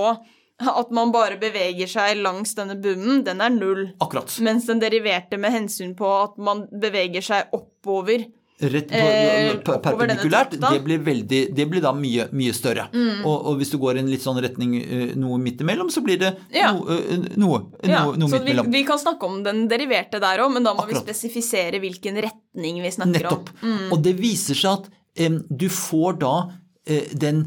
at 0.55 0.91
man 0.95 1.11
bare 1.11 1.35
beveger 1.39 1.87
seg 1.91 2.21
langs 2.21 2.53
denne 2.55 2.77
bunnen, 2.79 3.23
den 3.25 3.41
er 3.43 3.49
null. 3.51 3.89
Akkurat. 3.99 4.31
Mens 4.45 4.67
den 4.69 4.79
deriverte 4.79 5.37
med 5.41 5.51
hensyn 5.51 5.95
på 5.99 6.07
at 6.23 6.37
man 6.39 6.67
beveger 6.71 7.21
seg 7.25 7.51
oppover 7.55 8.23
Rett 8.55 8.87
på, 8.87 8.95
Eh, 8.95 9.57
perpendikulært, 9.83 10.53
det 10.55 10.77
blir, 10.85 10.99
veldig, 11.03 11.39
det 11.55 11.65
blir 11.67 11.81
da 11.83 11.91
mye, 11.91 12.29
mye 12.31 12.53
større. 12.55 12.85
Mm. 12.93 13.25
Og, 13.27 13.33
og 13.49 13.57
hvis 13.59 13.73
du 13.73 13.77
går 13.81 13.97
i 13.97 13.99
en 13.99 14.07
litt 14.13 14.23
sånn 14.23 14.39
retning 14.39 14.77
eh, 14.79 15.09
noe 15.19 15.35
midt 15.43 15.59
imellom, 15.65 15.89
så 15.91 15.99
blir 16.05 16.17
det 16.21 16.29
Ja. 16.55 16.69
noe, 16.71 16.95
eh, 16.95 17.25
noe, 17.35 17.59
Ja, 17.83 18.05
noe, 18.05 18.15
noe 18.15 18.29
midt 18.31 18.45
vi, 18.45 18.51
imellom. 18.53 18.71
vi 18.71 18.83
kan 18.87 18.97
snakke 19.01 19.27
om 19.27 19.41
den 19.43 19.67
deriverte 19.67 20.21
der 20.23 20.39
òg, 20.39 20.53
men 20.53 20.63
da 20.63 20.71
må 20.73 20.85
vi 20.87 20.95
spesifisere 20.95 21.81
hvilken 21.83 22.15
retning 22.23 22.79
vi 22.81 22.91
snakker 22.95 23.27
Nettopp. 23.27 23.49
om. 23.61 23.67
Mm. 23.73 23.91
Og 23.91 24.01
det 24.07 24.15
viser 24.21 24.55
seg 24.55 24.71
at 24.79 24.87
um, 25.27 25.41
du 25.51 25.67
får 25.67 26.19
da 26.23 26.33
uh, 26.47 27.05
den 27.13 27.43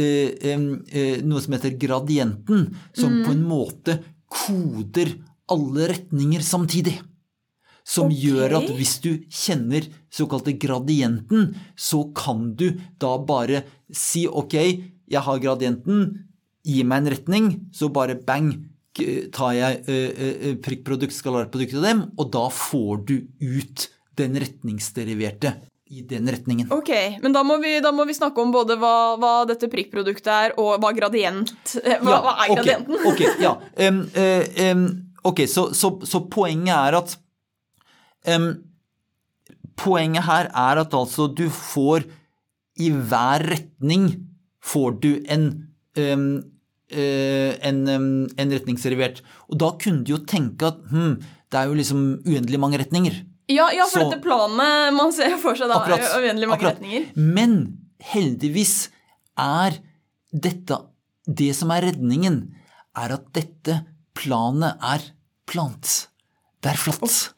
uh, 0.00 0.30
um, 0.56 0.66
uh, 0.82 1.16
noe 1.30 1.40
som 1.46 1.54
heter 1.54 1.78
gradienten, 1.78 2.74
som 2.92 3.20
Mm. 3.20 3.24
på 3.24 3.30
en 3.38 3.44
måte 3.46 3.98
koder 4.28 5.14
alle 5.48 5.88
retninger 5.94 6.40
samtidig. 6.42 6.98
Som 7.84 8.06
okay. 8.10 8.18
gjør 8.26 8.58
at 8.60 8.68
hvis 8.76 8.98
du 9.02 9.12
kjenner 9.30 9.86
såkalte 10.10 10.56
gradienten, 10.58 11.54
så 11.78 12.04
kan 12.16 12.54
du 12.58 12.72
da 12.98 13.14
bare 13.18 13.62
si 13.94 14.26
ok, 14.26 14.56
jeg 15.10 15.24
har 15.26 15.40
gradienten, 15.42 16.10
gi 16.66 16.82
meg 16.84 17.04
en 17.04 17.14
retning, 17.14 17.48
så 17.74 17.88
bare 17.92 18.18
bang, 18.18 18.52
tar 19.32 19.54
jeg 19.54 20.58
prikkprodukt, 20.64 21.14
skalarprodukt 21.14 21.78
av 21.78 21.86
dem, 21.86 22.04
og 22.18 22.30
da 22.34 22.44
får 22.52 23.02
du 23.08 23.16
ut 23.38 23.86
den 24.18 24.36
retningsderiverte 24.42 25.54
i 25.90 26.02
den 26.06 26.28
retningen. 26.30 26.68
Ok, 26.72 26.90
men 27.22 27.34
da 27.34 27.42
må, 27.42 27.56
vi, 27.62 27.80
da 27.82 27.90
må 27.94 28.04
vi 28.06 28.14
snakke 28.14 28.38
om 28.42 28.52
både 28.54 28.76
hva, 28.78 29.16
hva 29.18 29.32
dette 29.50 29.66
prikkproduktet 29.70 30.30
er, 30.30 30.54
og 30.62 30.76
hva 30.82 30.92
gradient 30.94 31.74
Hva, 32.04 32.12
ja, 32.12 32.18
hva 32.22 32.34
er 32.36 32.52
okay, 32.52 32.58
gradienten? 32.60 33.00
Ok, 33.10 33.22
ja. 33.42 33.54
Um, 33.88 34.04
um, 34.14 34.84
okay 35.26 35.50
så, 35.50 35.70
så, 35.74 35.96
så 36.06 36.22
poenget 36.30 36.76
er 36.76 36.98
at 37.00 37.16
em, 38.30 38.52
Poenget 39.80 40.26
her 40.26 40.50
er 40.52 40.80
at 40.82 40.94
altså 40.96 41.28
du 41.34 41.46
får 41.50 42.04
i 42.80 42.90
hver 42.90 43.44
retning 43.48 44.08
får 44.64 45.00
du 45.00 45.10
en 45.32 45.44
um, 45.96 46.24
uh, 46.92 47.50
en, 47.66 47.80
um, 47.88 48.08
en 48.38 48.52
retningsderivert. 48.54 49.22
Og 49.48 49.58
da 49.62 49.70
kunne 49.80 50.04
du 50.04 50.14
jo 50.14 50.20
tenke 50.28 50.68
at 50.68 50.80
hm, 50.92 51.14
det 51.50 51.58
er 51.60 51.70
jo 51.70 51.76
liksom 51.78 52.02
uendelig 52.28 52.60
mange 52.62 52.78
retninger. 52.82 53.22
Ja, 53.50 53.66
ja, 53.74 53.84
for 53.90 53.98
Så- 54.04 54.10
dette 54.10 54.22
planet 54.22 54.94
man 54.94 55.12
ser 55.16 55.36
for 55.42 55.56
seg 55.58 55.68
da, 55.72 55.80
Akkurat, 55.80 56.04
er 56.06 56.22
uendelig 56.28 56.48
mange 56.52 56.60
akkurat. 56.60 56.78
retninger. 56.78 57.08
Men 57.16 57.56
heldigvis 58.12 58.88
er 59.38 59.80
dette 60.32 60.76
Det 61.30 61.50
som 61.54 61.70
er 61.70 61.82
redningen, 61.84 62.36
er 62.96 63.12
at 63.14 63.26
dette 63.36 63.74
planet 64.16 64.78
er 64.82 65.02
plant. 65.46 66.08
Det 66.62 66.72
er 66.72 66.78
flatt. 66.80 67.32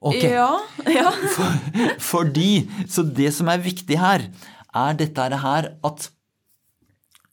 Ok. 0.00 0.22
Ja, 0.22 0.48
ja. 0.98 1.10
Fordi 2.12 2.66
Så 2.88 3.02
det 3.04 3.32
som 3.34 3.48
er 3.52 3.62
viktig 3.62 3.98
her, 4.00 4.28
er 4.74 4.94
dette 4.98 5.28
her 5.42 5.70
at 5.84 6.08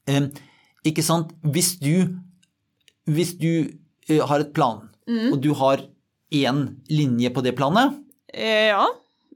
eh, 0.07 0.27
Ikke 0.85 1.03
sant? 1.05 1.31
Hvis 1.43 1.75
du 1.81 2.15
Hvis 3.09 3.33
du 3.39 3.49
eh, 4.09 4.21
har 4.21 4.39
et 4.45 4.53
plan, 4.53 4.85
Mm. 5.09 5.31
og 5.33 5.39
du 5.41 5.53
har 5.57 5.79
én 6.37 6.57
linje 6.87 7.31
på 7.33 7.41
det 7.41 7.55
planet 7.57 7.95
ja. 8.37 8.83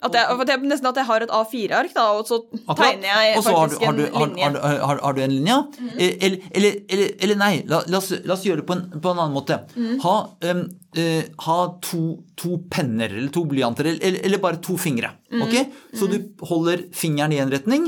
At 0.03 0.15
jeg, 0.17 0.37
det 0.47 0.53
er 0.53 0.63
nesten 0.67 0.89
at 0.89 0.97
jeg 0.99 1.07
har 1.07 1.23
et 1.25 1.31
A4-ark, 1.33 1.93
da, 1.95 2.05
og 2.17 2.27
så 2.27 2.39
Akkurat. 2.43 2.81
tegner 2.81 3.07
jeg 3.07 3.41
så 3.43 3.53
har 3.55 3.69
du, 3.71 3.75
faktisk 3.75 3.85
har, 3.85 3.97
du, 3.97 4.03
en 4.03 4.13
linje. 4.13 4.49
Mhm. 4.49 4.57
har, 4.63 4.77
har, 4.83 5.01
har 5.05 5.13
du 5.17 5.21
en 5.23 5.33
linje? 5.35 5.57
Eh, 5.97 6.13
Eller, 6.27 6.37
eller, 6.51 6.77
eller, 6.89 7.11
eller 7.27 7.39
nei, 7.39 7.51
la, 7.71 7.81
la, 7.87 7.97
oss, 8.01 8.11
la 8.23 8.35
oss 8.35 8.45
gjøre 8.47 8.61
det 8.63 8.67
på 8.69 8.77
en, 8.77 8.85
på 8.99 9.13
en 9.13 9.21
annen 9.23 9.35
måte. 9.35 9.59
Mm. 9.75 9.93
Ha, 10.03 10.15
um, 10.51 10.63
uh, 10.99 11.23
ha 11.47 11.57
to, 11.89 12.01
to 12.39 12.57
penner 12.73 13.09
eller 13.13 13.31
to 13.33 13.45
blyanter, 13.49 13.91
eller, 13.93 14.19
eller 14.25 14.43
bare 14.43 14.61
to 14.63 14.77
fingre. 14.81 15.13
Mm. 15.31 15.45
Okay? 15.47 15.65
Så 15.97 16.09
du 16.11 16.17
holder 16.49 16.85
fingeren 16.93 17.33
i 17.35 17.39
en 17.43 17.51
retning, 17.53 17.87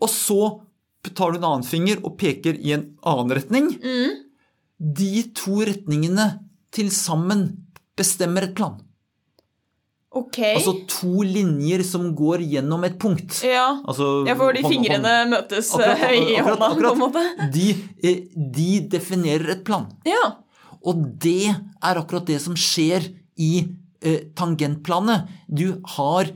og 0.00 0.08
så 0.10 0.40
tar 1.10 1.32
du 1.34 1.40
en 1.40 1.48
annen 1.48 1.66
finger 1.66 1.98
og 2.06 2.14
peker 2.20 2.54
i 2.62 2.76
en 2.76 2.86
annen 3.02 3.34
retning. 3.40 3.72
Mhm. 3.82 4.20
De 4.82 5.10
to 5.38 5.60
retningene 5.66 6.24
til 6.74 6.88
sammen 6.90 7.44
bestemmer 7.98 8.48
et 8.48 8.54
plan. 8.58 8.80
Ok. 10.14 10.38
Altså 10.44 10.72
to 10.92 11.22
linjer 11.24 11.82
som 11.88 12.10
går 12.14 12.42
gjennom 12.44 12.82
et 12.84 12.98
punkt. 13.00 13.38
ja. 13.48 13.80
Altså, 13.88 14.26
ja, 14.28 14.34
for 14.36 14.52
de 14.52 14.60
hånd- 14.62 14.72
fingrene 14.74 15.08
hånd- 15.08 15.30
møtes 15.32 15.70
Akkurat, 15.74 16.02
i 16.12 16.18
i 16.34 16.36
akkurat, 16.36 16.58
hånda, 16.58 16.84
på 16.84 16.92
en 16.92 16.98
måte. 17.00 17.52
De, 17.54 17.68
eh, 18.04 18.20
de 18.36 18.80
definerer 18.92 19.50
et 19.56 19.64
plan. 19.64 19.86
Ja. 20.04 20.36
Og 20.84 21.18
det 21.18 21.48
er 21.54 21.94
akkurat 22.02 22.26
det 22.26 22.40
som 22.42 22.54
skjer 22.54 23.08
i 23.38 23.68
eh, 24.02 24.20
tangentplanet. 24.34 25.28
Du 25.48 25.80
har 25.96 26.28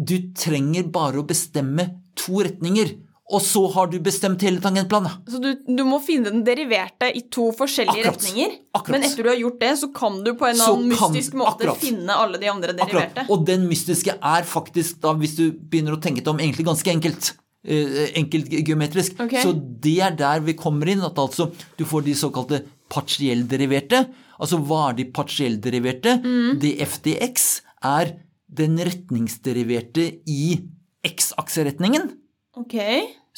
Du 0.00 0.14
trenger 0.32 0.84
bare 0.94 1.18
å 1.18 1.26
bestemme 1.26 1.88
to 2.14 2.38
retninger, 2.46 2.92
og 3.28 3.42
så 3.44 3.60
har 3.74 3.90
du 3.92 3.98
bestemt 4.00 4.40
hele 4.46 4.60
tangentplanet. 4.64 5.18
Så 5.28 5.36
du, 5.42 5.50
du 5.68 5.82
må 5.84 5.98
finne 6.00 6.30
den 6.32 6.44
deriverte 6.46 7.10
i 7.12 7.20
to 7.28 7.50
forskjellige 7.56 8.00
Akkurat. 8.06 8.16
retninger. 8.22 8.54
Akkurat. 8.78 8.94
Men 8.94 9.04
etter 9.04 9.26
du 9.26 9.28
har 9.28 9.36
gjort 9.42 9.58
det, 9.60 9.72
så 9.82 9.88
kan 9.92 10.16
du 10.24 10.30
på 10.38 10.46
en 10.48 10.62
annen 10.64 10.94
kan- 10.96 11.12
mystisk 11.12 11.36
måte 11.36 11.52
akkurat. 11.58 11.82
finne 11.82 12.16
alle 12.16 12.40
de 12.40 12.48
andre 12.48 12.72
Akkurat. 12.72 13.10
deriverte. 13.12 13.26
Og 13.34 13.44
den 13.50 13.66
mystiske 13.68 14.14
er 14.16 14.48
faktisk, 14.48 15.00
da, 15.04 15.12
hvis 15.20 15.36
du 15.36 15.44
begynner 15.52 15.98
å 15.98 16.00
tenke 16.00 16.22
deg 16.24 16.32
om, 16.32 16.40
egentlig 16.40 16.64
ganske 16.70 16.88
enkelt. 16.94 17.32
Eh, 17.68 18.14
enkelt 18.16 18.48
geometrisk. 18.64 19.18
Okay. 19.20 19.42
Så 19.44 19.52
det 19.82 19.98
er 20.00 20.14
der 20.16 20.40
vi 20.46 20.54
kommer 20.56 20.88
inn, 20.88 21.02
at 21.04 21.18
altså 21.20 21.50
du 21.76 21.84
får 21.84 22.04
de 22.06 22.14
såkalte 22.16 22.62
partiellderiverte. 22.88 24.06
Altså 24.40 24.60
hva 24.64 24.88
er 24.88 24.96
de 25.02 25.04
partiellderiverte? 25.12 26.16
Mm. 26.24 26.60
DFDX 26.62 26.86
FDX 26.94 27.46
er 27.84 28.14
den 28.48 28.78
retningsderiverte 28.78 30.06
i 30.26 30.62
x-akseretningen. 31.04 32.14
Ok. 32.58 32.76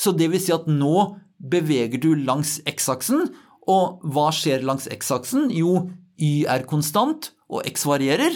Så 0.00 0.14
det 0.16 0.30
vil 0.32 0.42
si 0.42 0.52
at 0.54 0.68
nå 0.70 0.94
beveger 1.40 2.00
du 2.00 2.12
langs 2.18 2.58
x-aksen, 2.68 3.28
og 3.70 4.04
hva 4.12 4.28
skjer 4.34 4.64
langs 4.66 4.88
x-aksen? 4.90 5.50
Jo, 5.54 5.90
y 6.20 6.44
er 6.48 6.64
konstant, 6.68 7.32
og 7.50 7.66
x 7.68 7.84
varierer. 7.88 8.34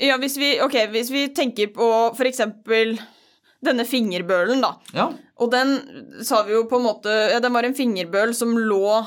Ja, 0.00 0.16
hvis 0.20 0.38
vi, 0.40 0.54
okay, 0.64 0.88
hvis 0.92 1.10
vi 1.12 1.26
tenker 1.36 1.70
på 1.74 1.88
for 2.16 2.28
eksempel 2.28 2.96
denne 3.62 3.84
fingerbølen, 3.86 4.62
da. 4.64 4.72
Ja. 4.96 5.10
Og 5.42 5.50
den 5.52 5.76
sa 6.26 6.42
vi 6.46 6.56
jo 6.56 6.64
på 6.70 6.78
en 6.78 6.86
måte 6.86 7.12
Ja, 7.32 7.40
den 7.42 7.54
var 7.54 7.66
en 7.66 7.76
fingerbøl 7.76 8.34
som 8.36 8.52
lå 8.54 9.00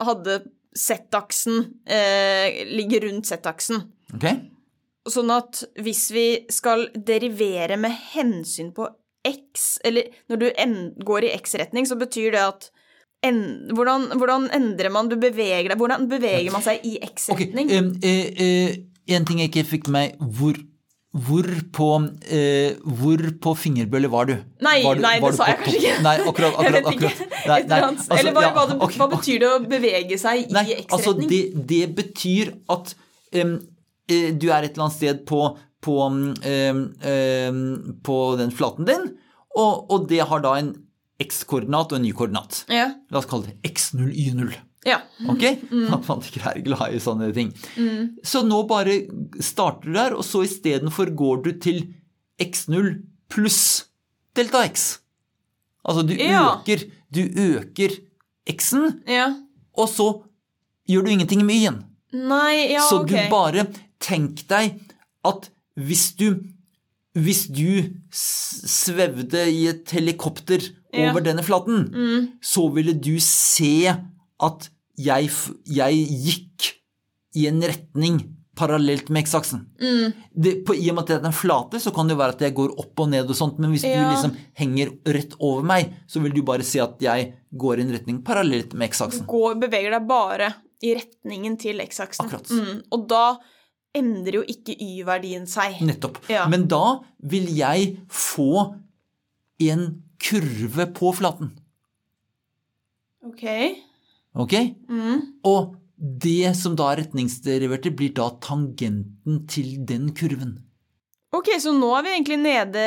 Hadde 0.00 0.38
Z-aksen 0.78 1.58
eh, 1.84 2.62
Ligger 2.70 3.08
rundt 3.08 3.28
Z-aksen. 3.28 3.82
Okay. 4.16 4.38
sånn 5.08 5.32
at 5.34 5.62
hvis 5.82 6.02
vi 6.14 6.26
skal 6.52 6.86
derivere 6.94 7.78
med 7.80 7.96
hensyn 8.12 8.70
på 8.76 8.86
x, 9.26 9.78
eller 9.86 10.10
når 10.30 10.40
du 10.40 10.46
går 11.06 11.28
i 11.28 11.34
x-retning, 11.38 11.86
så 11.86 11.98
betyr 11.98 12.34
det 12.34 12.42
at 12.42 12.70
en, 13.22 13.38
hvordan, 13.70 14.08
hvordan 14.18 14.48
endrer 14.50 14.90
man 14.90 15.06
Du 15.06 15.14
beveger 15.14 15.70
deg 15.70 15.78
Hvordan 15.78 16.08
beveger 16.10 16.50
man 16.50 16.64
seg 16.64 16.82
i 16.82 16.96
x-retning? 17.06 17.70
Okay, 17.70 17.78
um, 17.78 17.92
uh, 18.02 18.42
uh, 18.42 19.14
En 19.14 19.26
ting 19.28 19.42
jeg 19.42 19.52
ikke 19.52 19.62
fikk 19.76 19.86
med 19.86 20.16
meg. 20.16 20.32
Hvor, 20.38 20.58
hvor, 21.26 21.46
på, 21.76 21.88
uh, 22.02 22.90
hvor 22.98 23.22
på 23.44 23.54
fingerbølle 23.62 24.10
var 24.10 24.26
du? 24.30 24.34
Nei, 24.64 24.80
var 24.82 24.98
du, 24.98 25.04
nei, 25.06 25.14
var 25.22 25.34
det 25.34 25.38
sa 25.38 25.48
jeg 25.52 25.58
kanskje 25.60 25.80
ikke. 25.80 25.94
Nei, 26.06 26.14
akkurat, 26.32 26.58
akkurat, 26.64 26.90
akkurat. 26.92 27.22
Nei, 27.52 27.58
nei, 27.70 27.80
altså, 27.92 28.18
eller 28.18 28.34
hva, 28.34 28.44
ja, 28.46 28.52
hva, 28.56 28.66
det, 28.70 28.78
okay, 28.86 29.00
hva 29.02 29.08
betyr 29.14 29.42
det 29.42 29.50
å 29.50 29.58
bevege 29.76 30.18
seg 30.22 30.42
i 30.42 30.56
altså 30.56 30.78
x-retning? 30.86 31.30
det, 31.30 31.42
det 31.74 31.82
betyr 31.98 32.54
at 32.74 32.94
eh, 33.38 33.54
du 34.08 34.48
er 34.50 34.64
et 34.66 34.72
eller 34.72 34.86
annet 34.86 34.98
sted 34.98 35.22
på, 35.28 35.44
på, 35.82 35.96
em, 36.06 36.82
em, 37.02 37.60
på 38.06 38.16
den 38.38 38.52
flaten 38.54 38.86
din, 38.88 39.08
og, 39.58 39.90
og 39.92 40.08
det 40.08 40.20
har 40.30 40.40
da 40.44 40.54
en 40.60 40.72
x-koordinat 41.22 41.92
og 41.92 41.98
en 42.00 42.06
y-koordinat. 42.08 42.64
ja. 42.72 42.88
La 43.10 43.18
oss 43.20 43.26
kalle 43.30 43.50
det 43.50 43.72
x0, 43.74 44.08
y0. 44.14 44.54
ja. 44.88 45.00
Ok? 45.30 45.42
At 45.92 46.08
man 46.08 46.22
ikke 46.24 46.42
er 46.50 46.62
glad 46.64 46.94
i 46.96 47.00
sånne 47.02 47.28
ting. 47.36 47.52
Så 48.26 48.42
nå 48.46 48.62
bare 48.70 48.96
starter 49.42 49.86
du 49.86 49.92
der, 49.98 50.16
og 50.18 50.24
så 50.26 50.42
istedenfor 50.46 51.12
går 51.18 51.42
du 51.44 51.52
til 51.62 51.82
x0 52.42 53.02
pluss 53.30 53.60
delta 54.34 54.64
x. 54.66 54.98
Altså 55.84 56.06
du 56.06 56.14
Ja. 56.16 56.42
øker, 56.62 56.86
du 57.12 57.22
øker 57.26 57.98
x-en, 58.50 59.02
ja. 59.06 59.28
og 59.78 59.88
så 59.88 60.08
gjør 60.88 61.04
du 61.04 61.10
ingenting 61.10 61.44
med 61.46 61.54
y-en. 61.62 61.82
Nei, 62.12 62.72
ja, 62.72 62.80
Så 62.88 63.02
ok. 63.02 63.08
du 63.08 63.16
bare 63.30 63.66
tenk 64.00 64.46
deg 64.48 64.80
at 65.24 65.50
hvis 65.76 66.12
du 66.18 66.42
hvis 67.12 67.42
du 67.52 67.92
svevde 68.16 69.42
i 69.52 69.66
et 69.68 69.90
helikopter 69.92 70.62
Ja. 70.92 71.10
over 71.10 71.20
denne 71.24 71.42
flaten, 71.44 71.86
så 72.44 72.66
ville 72.72 72.92
du 72.92 73.18
se 73.20 73.88
at 73.88 74.68
jeg, 74.98 75.30
jeg 75.66 76.06
gikk 76.24 76.66
i 77.36 77.46
en 77.48 77.62
retning 77.64 78.18
parallelt 78.56 79.08
med 79.08 79.24
x-aksen. 79.24 79.62
Mm. 79.80 80.12
I 80.44 80.90
og 80.90 80.94
med 80.98 81.02
at 81.06 81.12
det 81.22 81.30
er 81.30 81.32
flate, 81.32 81.80
så 81.80 81.92
kan 81.96 82.08
det 82.08 82.18
være 82.18 82.34
at 82.36 82.44
jeg 82.44 82.54
går 82.54 82.74
opp 82.78 83.00
og 83.00 83.08
ned 83.08 83.28
og 83.28 83.36
sånt, 83.38 83.58
men 83.58 83.72
hvis 83.72 83.86
du 83.86 83.88
liksom 83.88 84.36
henger 84.60 84.92
rett 85.16 85.32
over 85.40 85.64
meg, 85.64 85.94
så 86.06 86.20
vil 86.20 86.34
du 86.36 86.42
bare 86.44 86.62
se 86.66 86.80
at 86.84 87.00
jeg 87.00 87.32
går 87.56 87.80
i 87.80 87.86
en 87.86 87.94
retning 87.96 88.20
parallelt 88.24 88.74
med 88.76 88.92
x-aksen. 88.92 89.24
Går, 89.26 89.56
beveger 89.64 89.96
deg 89.96 90.06
bare 90.08 90.52
i 90.84 90.92
retningen 90.98 91.56
til 91.60 91.80
x-aksen. 91.80 92.28
Akkurat. 92.28 92.52
Mm, 92.52 92.82
og 92.92 93.08
da 93.08 93.24
endrer 93.96 94.40
jo 94.40 94.44
ikke 94.48 94.74
y-verdien 94.80 95.44
seg. 95.50 95.80
Nettopp. 95.84 96.20
Ja. 96.32 96.46
Men 96.48 96.66
da 96.70 97.00
vil 97.28 97.50
jeg 97.56 97.96
få 98.08 98.72
en 99.62 99.86
kurve 100.22 100.86
på 100.96 101.12
flaten. 101.18 101.52
Ok. 103.26 103.44
Ok? 104.34 104.54
Mm. 104.90 105.20
Og 105.46 105.74
det 105.96 106.54
som 106.58 106.74
da 106.78 106.88
er 106.92 107.04
retningsderiverte, 107.04 107.92
blir 107.94 108.14
da 108.16 108.30
tangenten 108.42 109.42
til 109.50 109.76
den 109.86 110.10
kurven. 110.18 110.56
ok, 111.32 111.54
så 111.62 111.72
nå 111.72 111.92
er 111.96 112.02
vi 112.06 112.14
egentlig 112.16 112.38
nede 112.42 112.86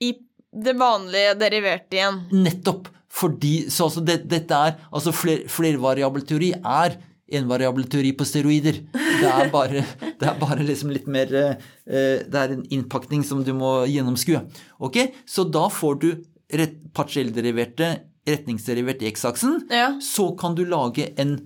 i 0.00 0.12
det 0.54 0.76
vanlige 0.78 1.34
deriverte 1.40 1.98
igjen. 1.98 2.20
Nettopp. 2.32 2.90
Fordi 3.14 3.70
Så 3.70 3.84
altså 3.86 4.00
det, 4.02 4.24
dette 4.26 4.54
er 4.54 4.72
Altså 4.90 5.12
fler, 5.14 5.44
flervariabel 5.46 6.24
teori 6.26 6.48
er 6.52 6.96
envariabel 7.30 7.86
teori 7.90 8.10
på 8.12 8.26
steroider. 8.26 8.80
Det 9.24 9.46
er 9.46 9.52
bare, 9.52 9.84
det 10.20 10.28
er 10.30 10.38
bare 10.40 10.66
liksom 10.66 10.92
litt 10.94 11.08
mer 11.10 11.32
eh, 11.34 11.56
Det 11.84 12.40
er 12.40 12.54
en 12.54 12.64
innpakning 12.74 13.24
som 13.26 13.42
du 13.46 13.52
må 13.56 13.76
gjennomskue. 13.90 14.44
Ok? 14.84 15.00
Så 15.28 15.46
da 15.48 15.66
får 15.72 15.98
du 16.04 16.10
rett, 16.54 16.78
partiellderiverte 16.96 17.94
retningsderivert 18.28 19.02
i 19.04 19.10
x-aksen. 19.10 19.66
Ja. 19.72 19.90
Så 20.02 20.30
kan 20.40 20.56
du 20.56 20.64
lage 20.68 21.10
en 21.20 21.36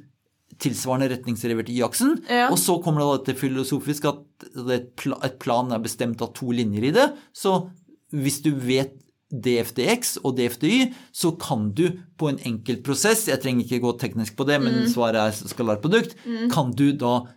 tilsvarende 0.62 1.10
retningsderivert 1.12 1.70
i 1.70 1.78
y-aksen. 1.78 2.16
Ja. 2.30 2.48
Og 2.52 2.58
så 2.60 2.78
kommer 2.82 3.04
det 3.04 3.28
til 3.28 3.38
filosofisk 3.38 4.08
at 4.10 4.48
et, 4.74 5.04
plan 5.42 5.74
er 5.74 5.82
bestemt 5.82 6.22
av 6.24 6.32
to 6.38 6.50
linjer 6.54 6.88
i 6.88 6.94
det. 6.94 7.10
Så 7.36 7.60
hvis 8.14 8.40
du 8.42 8.52
vet 8.54 8.96
DFDX 9.28 10.16
og 10.24 10.38
DFDY, 10.38 10.92
så 11.12 11.34
kan 11.36 11.68
du 11.76 11.90
på 12.18 12.30
en 12.30 12.38
enkel 12.48 12.78
prosess, 12.84 13.26
jeg 13.28 13.42
trenger 13.42 13.66
ikke 13.66 13.82
gå 13.84 13.92
teknisk 14.00 14.38
på 14.38 14.46
det, 14.48 14.56
men 14.64 14.86
svaret 14.88 15.20
er 15.20 15.50
skalarprodukt. 15.52 16.16
Mm. 16.24 16.46
kan 16.52 16.72
du 16.72 16.86
da 16.96 17.12
eh, 17.20 17.34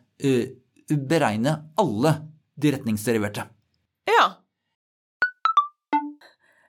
beregne 0.91 1.55
alle 1.81 2.13
de 2.61 2.71
retningsderiverte. 2.75 3.47
Ja. 4.09 4.27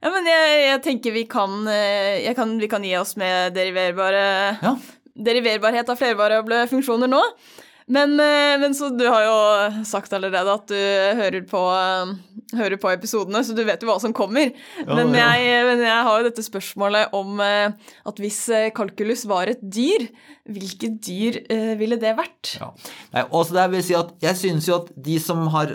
Ja, 0.02 0.10
men 0.10 0.26
jeg, 0.26 0.54
jeg 0.66 0.82
tenker 0.82 1.14
vi 1.14 1.22
kan, 1.30 1.60
eh, 1.70 2.24
jeg 2.24 2.34
kan 2.34 2.56
Vi 2.58 2.68
kan 2.70 2.82
gi 2.82 2.96
oss 2.98 3.14
med 3.20 3.54
deriverbare 3.54 4.24
Ja, 4.58 4.72
deriverbarhet 5.14 5.92
av 5.92 6.00
flerbare 6.00 6.64
funksjoner 6.70 7.10
nå. 7.10 7.20
Men, 7.86 8.14
eh, 8.20 8.58
men 8.60 8.74
så 8.74 8.90
du 8.94 9.04
har 9.08 9.24
jo 9.26 9.84
sagt 9.88 10.12
allerede 10.14 10.54
at 10.54 10.68
du 10.70 10.76
hører 11.18 11.42
på, 11.48 11.62
eh, 11.74 12.12
hører 12.58 12.78
på 12.80 12.90
episodene, 12.92 13.42
så 13.44 13.56
du 13.56 13.64
vet 13.66 13.82
jo 13.82 13.90
hva 13.90 13.98
som 14.02 14.14
kommer. 14.14 14.52
men, 14.86 15.14
ja. 15.16 15.32
jeg, 15.40 15.64
men 15.66 15.82
jeg 15.86 16.06
har 16.08 16.20
jo 16.20 16.28
dette 16.28 16.44
spørsmålet 16.46 17.16
om 17.16 17.42
eh, 17.42 17.74
at 18.06 18.22
hvis 18.22 18.40
kalkulus 18.76 19.26
var 19.30 19.50
et 19.50 19.62
dyr, 19.62 20.06
hvilket 20.42 20.98
dyr 21.06 21.36
ville 21.78 21.96
det 22.02 22.16
vært? 22.18 22.56
Ja. 22.58 22.72
Nei, 23.14 23.22
også 23.30 23.54
der 23.54 23.70
vil 23.70 23.78
jeg 23.78 23.88
si 23.88 23.94
at 23.98 24.10
jeg 24.24 24.40
synes 24.40 24.66
jo 24.66 24.78
at 24.80 24.88
de 25.06 25.14
som 25.22 25.44
har 25.54 25.70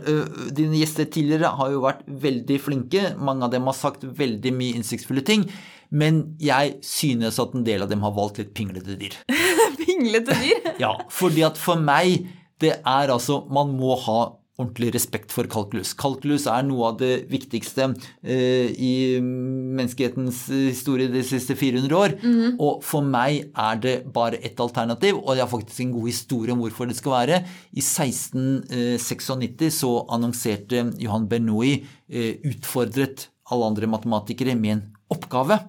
Dine 0.52 0.76
gjester 0.76 1.08
tidligere 1.08 1.54
har 1.56 1.72
jo 1.72 1.80
vært 1.86 2.02
veldig 2.08 2.58
flinke. 2.60 3.04
Mange 3.16 3.48
av 3.48 3.54
dem 3.54 3.68
har 3.70 3.78
sagt 3.78 4.04
veldig 4.04 4.52
mye 4.56 4.76
innsiktsfulle 4.76 5.24
ting. 5.26 5.46
Men 5.90 6.24
jeg 6.44 6.78
synes 6.86 7.40
at 7.40 7.54
en 7.56 7.66
del 7.68 7.86
av 7.86 7.92
dem 7.92 8.04
har 8.06 8.16
valgt 8.16 8.42
litt 8.42 8.56
pinglete 8.58 8.98
dyr. 9.00 9.16
Pinglete 9.84 10.36
dyr? 10.42 10.74
Ja, 10.84 10.94
fordi 11.14 11.46
at 11.48 11.58
for 11.60 11.80
meg, 11.80 12.28
det 12.62 12.76
er 12.86 13.14
altså 13.14 13.44
Man 13.54 13.74
må 13.78 13.96
ha 14.08 14.20
ordentlig 14.58 14.90
respekt 14.96 15.34
for 15.34 15.46
kalkulus. 15.50 15.92
Kalkulus 15.98 16.48
er 16.50 16.64
noe 16.66 16.88
av 16.90 16.96
det 16.98 17.28
viktigste 17.30 17.92
eh, 18.26 18.72
i 18.74 19.20
menneskehetens 19.22 20.48
historie 20.50 21.12
de 21.14 21.22
siste 21.26 21.54
400 21.58 21.98
år. 21.98 22.16
Og 22.58 22.82
for 22.86 23.06
meg 23.06 23.52
er 23.54 23.84
det 23.84 23.96
bare 24.16 24.42
ett 24.42 24.58
alternativ, 24.64 25.20
og 25.22 25.36
jeg 25.36 25.46
har 25.46 25.52
faktisk 25.52 25.86
en 25.86 25.94
god 26.00 26.10
historie 26.10 26.56
om 26.56 26.66
hvorfor 26.66 26.90
det 26.90 26.98
skal 26.98 27.16
være. 27.20 27.42
I 27.70 27.86
1696 27.86 29.82
så 29.84 29.94
annonserte 30.18 30.88
Johan 31.06 31.30
Bernoulli 31.30 31.78
eh, 32.10 32.42
utfordret 32.50 33.30
alle 33.54 33.70
andre 33.70 33.88
matematikere 33.94 34.58
med 34.58 34.74
en 34.74 34.86
oppgave. 35.14 35.60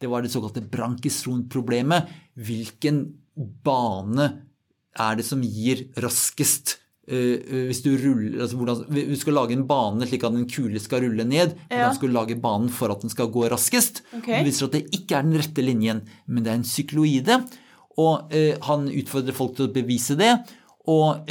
Det 0.00 0.10
var 0.10 0.22
det 0.22 0.32
såkalte 0.32 0.64
Brankesron-problemet. 0.72 2.10
Hvilken 2.34 3.04
bane 3.34 4.30
er 4.94 5.18
det 5.18 5.26
som 5.26 5.42
gir 5.42 5.86
raskest 6.02 6.76
eh, 7.10 7.66
hvis 7.68 7.82
du, 7.82 7.90
ruller, 7.98 8.38
altså 8.44 8.58
hvordan, 8.60 8.84
du 8.94 9.16
skal 9.18 9.36
lage 9.38 9.56
en 9.56 9.66
bane 9.68 10.06
slik 10.06 10.26
at 10.26 10.36
en 10.36 10.48
kule 10.50 10.82
skal 10.82 11.04
rulle 11.06 11.26
ned. 11.26 11.56
Ja. 11.68 11.76
Hvordan 11.76 11.98
skal 11.98 12.12
du 12.12 12.16
lage 12.16 12.40
banen 12.42 12.70
for 12.74 12.94
at 12.94 13.02
den 13.02 13.12
skal 13.12 13.32
gå 13.34 13.46
raskest? 13.50 14.04
Okay. 14.12 14.38
Det 14.38 14.48
viser 14.50 14.68
at 14.68 14.78
det 14.78 14.84
ikke 15.00 15.18
er 15.18 15.26
den 15.26 15.38
rette 15.40 15.66
linjen, 15.66 16.04
men 16.26 16.46
det 16.46 16.52
er 16.52 16.60
en 16.60 16.68
sykloide. 16.68 17.40
Og 18.02 18.34
eh, 18.34 18.54
han 18.66 18.88
utfordrer 18.90 19.36
folk 19.36 19.56
til 19.58 19.68
å 19.68 19.74
bevise 19.74 20.18
det. 20.18 20.32
Og 20.84 21.24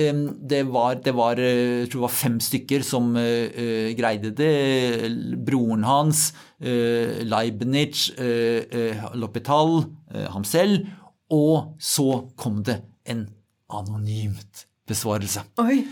det 0.50 0.63
var, 0.74 0.98
det 1.06 1.13
var 1.13 1.38
eh, 1.38 1.84
jeg 1.84 1.92
tror 1.92 2.00
det 2.00 2.08
var 2.08 2.16
fem 2.18 2.39
stykker 2.42 2.86
som 2.86 3.12
eh, 3.22 3.52
eh, 3.54 3.92
greide 3.98 4.34
det. 4.34 4.54
Broren 5.46 5.86
hans, 5.86 6.32
Leibniz, 6.63 8.08
Lopetal, 9.20 9.84
ham 10.32 10.46
selv. 10.48 10.88
Og 11.34 11.76
så 11.82 12.24
kom 12.39 12.62
det 12.63 12.80
en 13.06 13.26
anonymt 13.70 14.63
besvarelse. 14.88 15.44
Oi. 15.60 15.84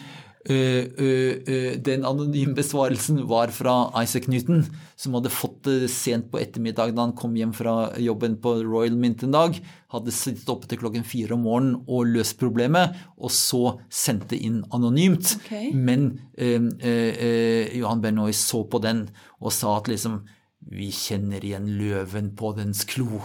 Eh, 0.49 0.55
eh, 0.97 1.33
eh, 1.45 1.73
den 1.77 2.05
anonyme 2.05 2.55
besvarelsen 2.57 3.27
var 3.29 3.51
fra 3.53 3.91
Isaac 4.01 4.25
Newton, 4.27 4.63
som 4.95 5.13
hadde 5.13 5.29
fått 5.29 5.67
det 5.67 5.91
sent 5.93 6.31
på 6.31 6.39
ettermiddag 6.41 6.95
da 6.95 7.05
han 7.05 7.13
kom 7.17 7.35
hjem 7.37 7.51
fra 7.53 7.91
jobben 8.01 8.39
på 8.41 8.55
Royal 8.65 8.97
Mint 8.97 9.21
en 9.27 9.35
dag. 9.35 9.59
Hadde 9.93 10.15
sittet 10.15 10.49
oppe 10.49 10.69
til 10.69 10.81
klokken 10.81 11.05
fire 11.05 11.35
om 11.37 11.45
morgenen 11.45 11.77
og 11.85 12.09
løst 12.09 12.39
problemet, 12.41 12.97
og 13.21 13.29
så 13.35 13.77
sendte 13.93 14.39
inn 14.39 14.63
anonymt. 14.73 15.35
Okay. 15.43 15.69
Men 15.77 16.15
eh, 16.33 16.57
eh, 16.57 17.77
Johan 17.77 18.01
Bernoy 18.01 18.33
så 18.33 18.63
på 18.65 18.81
den 18.81 19.09
og 19.41 19.53
sa 19.53 19.77
at 19.77 19.91
liksom 19.91 20.23
Vi 20.61 20.91
kjenner 20.93 21.41
igjen 21.41 21.71
løven 21.73 22.35
på 22.37 22.51
dens 22.53 22.83
klo. 22.85 23.17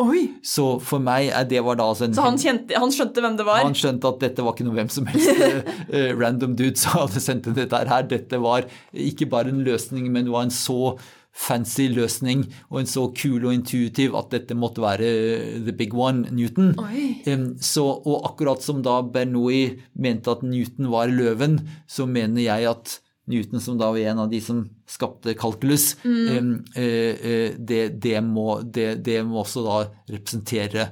Oi. 0.00 0.22
Så 0.46 0.64
for 0.84 1.02
meg 1.04 1.28
er 1.36 1.46
det 1.50 1.60
var 1.66 1.76
da 1.80 1.90
altså 1.92 2.06
en 2.06 2.16
Så 2.16 2.24
han, 2.24 2.38
kjente, 2.40 2.76
han 2.78 2.92
skjønte 2.94 3.24
hvem 3.24 3.36
det 3.36 3.46
var? 3.48 3.62
han 3.66 3.76
skjønte 3.76 4.12
at 4.14 4.20
dette 4.24 4.44
var 4.46 4.56
ikke 4.56 4.66
noe 4.68 4.78
hvem 4.78 4.90
som 4.92 5.08
helst 5.10 5.30
eh, 5.46 5.72
eh, 5.92 6.10
random 6.16 6.56
dude 6.58 6.80
som 6.80 7.02
hadde 7.02 7.22
sendt 7.22 7.48
inn 7.50 7.58
dette 7.58 7.84
her. 7.90 8.06
Dette 8.08 8.40
var 8.40 8.68
ikke 8.96 9.28
bare 9.30 9.52
en 9.52 9.64
løsning, 9.66 10.08
men 10.12 10.28
det 10.28 10.34
var 10.34 10.48
en 10.48 10.54
så 10.54 10.94
fancy 11.40 11.86
løsning 11.94 12.42
og 12.70 12.80
en 12.80 12.88
så 12.90 13.04
kul 13.14 13.44
og 13.44 13.52
intuitiv 13.54 14.16
at 14.18 14.32
dette 14.34 14.56
måtte 14.58 14.82
være 14.82 15.10
the 15.66 15.74
big 15.76 15.94
one, 15.94 16.26
Newton. 16.34 16.72
Så, 17.62 17.84
og 17.84 18.26
akkurat 18.32 18.64
som 18.64 18.82
da 18.86 18.98
Bernoulli 19.06 19.78
mente 19.94 20.32
at 20.32 20.42
Newton 20.46 20.90
var 20.90 21.12
løven, 21.12 21.60
så 21.86 22.08
mener 22.10 22.42
jeg 22.42 22.72
at 22.72 22.98
Newton, 23.30 23.62
som 23.62 23.78
da 23.80 23.90
var 23.94 24.10
en 24.12 24.24
av 24.24 24.30
de 24.30 24.40
som 24.42 24.64
skapte 24.90 25.36
kalkulus, 25.38 25.92
mm. 26.02 26.56
det, 26.74 27.82
det, 28.02 28.16
må, 28.26 28.60
det, 28.62 28.88
det, 29.06 29.20
må, 29.26 29.44
også 29.44 29.62
da 29.64 29.76
representere 30.10 30.88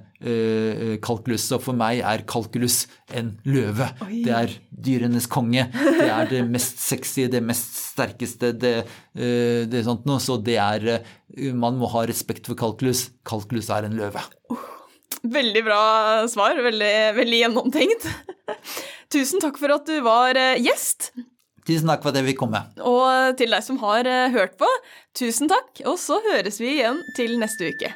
kalkulus. 1.03 1.47
Så 1.51 1.59
for 1.63 1.79
meg 1.79 2.03
er 2.07 2.25
kalkulus 2.31 2.85
en 3.15 3.35
løve. 3.49 3.91
Oi. 4.07 4.23
Det 4.27 4.35
er 4.35 4.55
dyrenes 4.71 5.29
konge. 5.31 5.67
Det 5.75 6.09
er 6.09 6.31
det 6.31 6.45
mest 6.51 6.83
sexy, 6.83 7.27
det 7.31 7.43
mest 7.45 7.75
sterkeste. 7.95 8.53
Det, 8.55 8.75
det 9.15 9.85
sånt 9.87 10.07
noe. 10.09 10.23
Så 10.23 10.39
det 10.43 10.59
er 10.63 10.89
Man 11.55 11.79
må 11.79 11.91
ha 11.93 12.07
respekt 12.09 12.49
for 12.51 12.59
kalkulus. 12.59 13.09
Kalkulus 13.29 13.71
er 13.75 13.89
en 13.89 13.99
løve. 13.99 14.23
Veldig 15.23 15.65
bra 15.67 15.83
svar. 16.31 16.59
Veldig, 16.63 16.95
veldig 17.19 17.43
gjennomtenkt. 17.43 18.07
Tusen 19.15 19.43
takk 19.43 19.59
for 19.61 19.73
at 19.75 19.89
du 19.89 19.99
var 20.05 20.39
gjest. 20.61 21.13
Tusen 21.69 21.91
takk 21.91 22.01
for 22.01 22.15
at 22.15 22.21
jeg 22.23 22.31
fikk 22.31 22.43
komme. 22.47 22.63
Og 22.81 23.37
til 23.37 23.53
deg 23.53 23.65
som 23.67 23.77
har 23.85 24.09
hørt 24.33 24.57
på, 24.61 24.69
tusen 25.19 25.51
takk. 25.53 25.83
Og 25.85 25.99
så 26.01 26.17
høres 26.31 26.57
vi 26.63 26.79
igjen 26.79 27.03
til 27.19 27.37
neste 27.43 27.75
uke. 27.75 27.93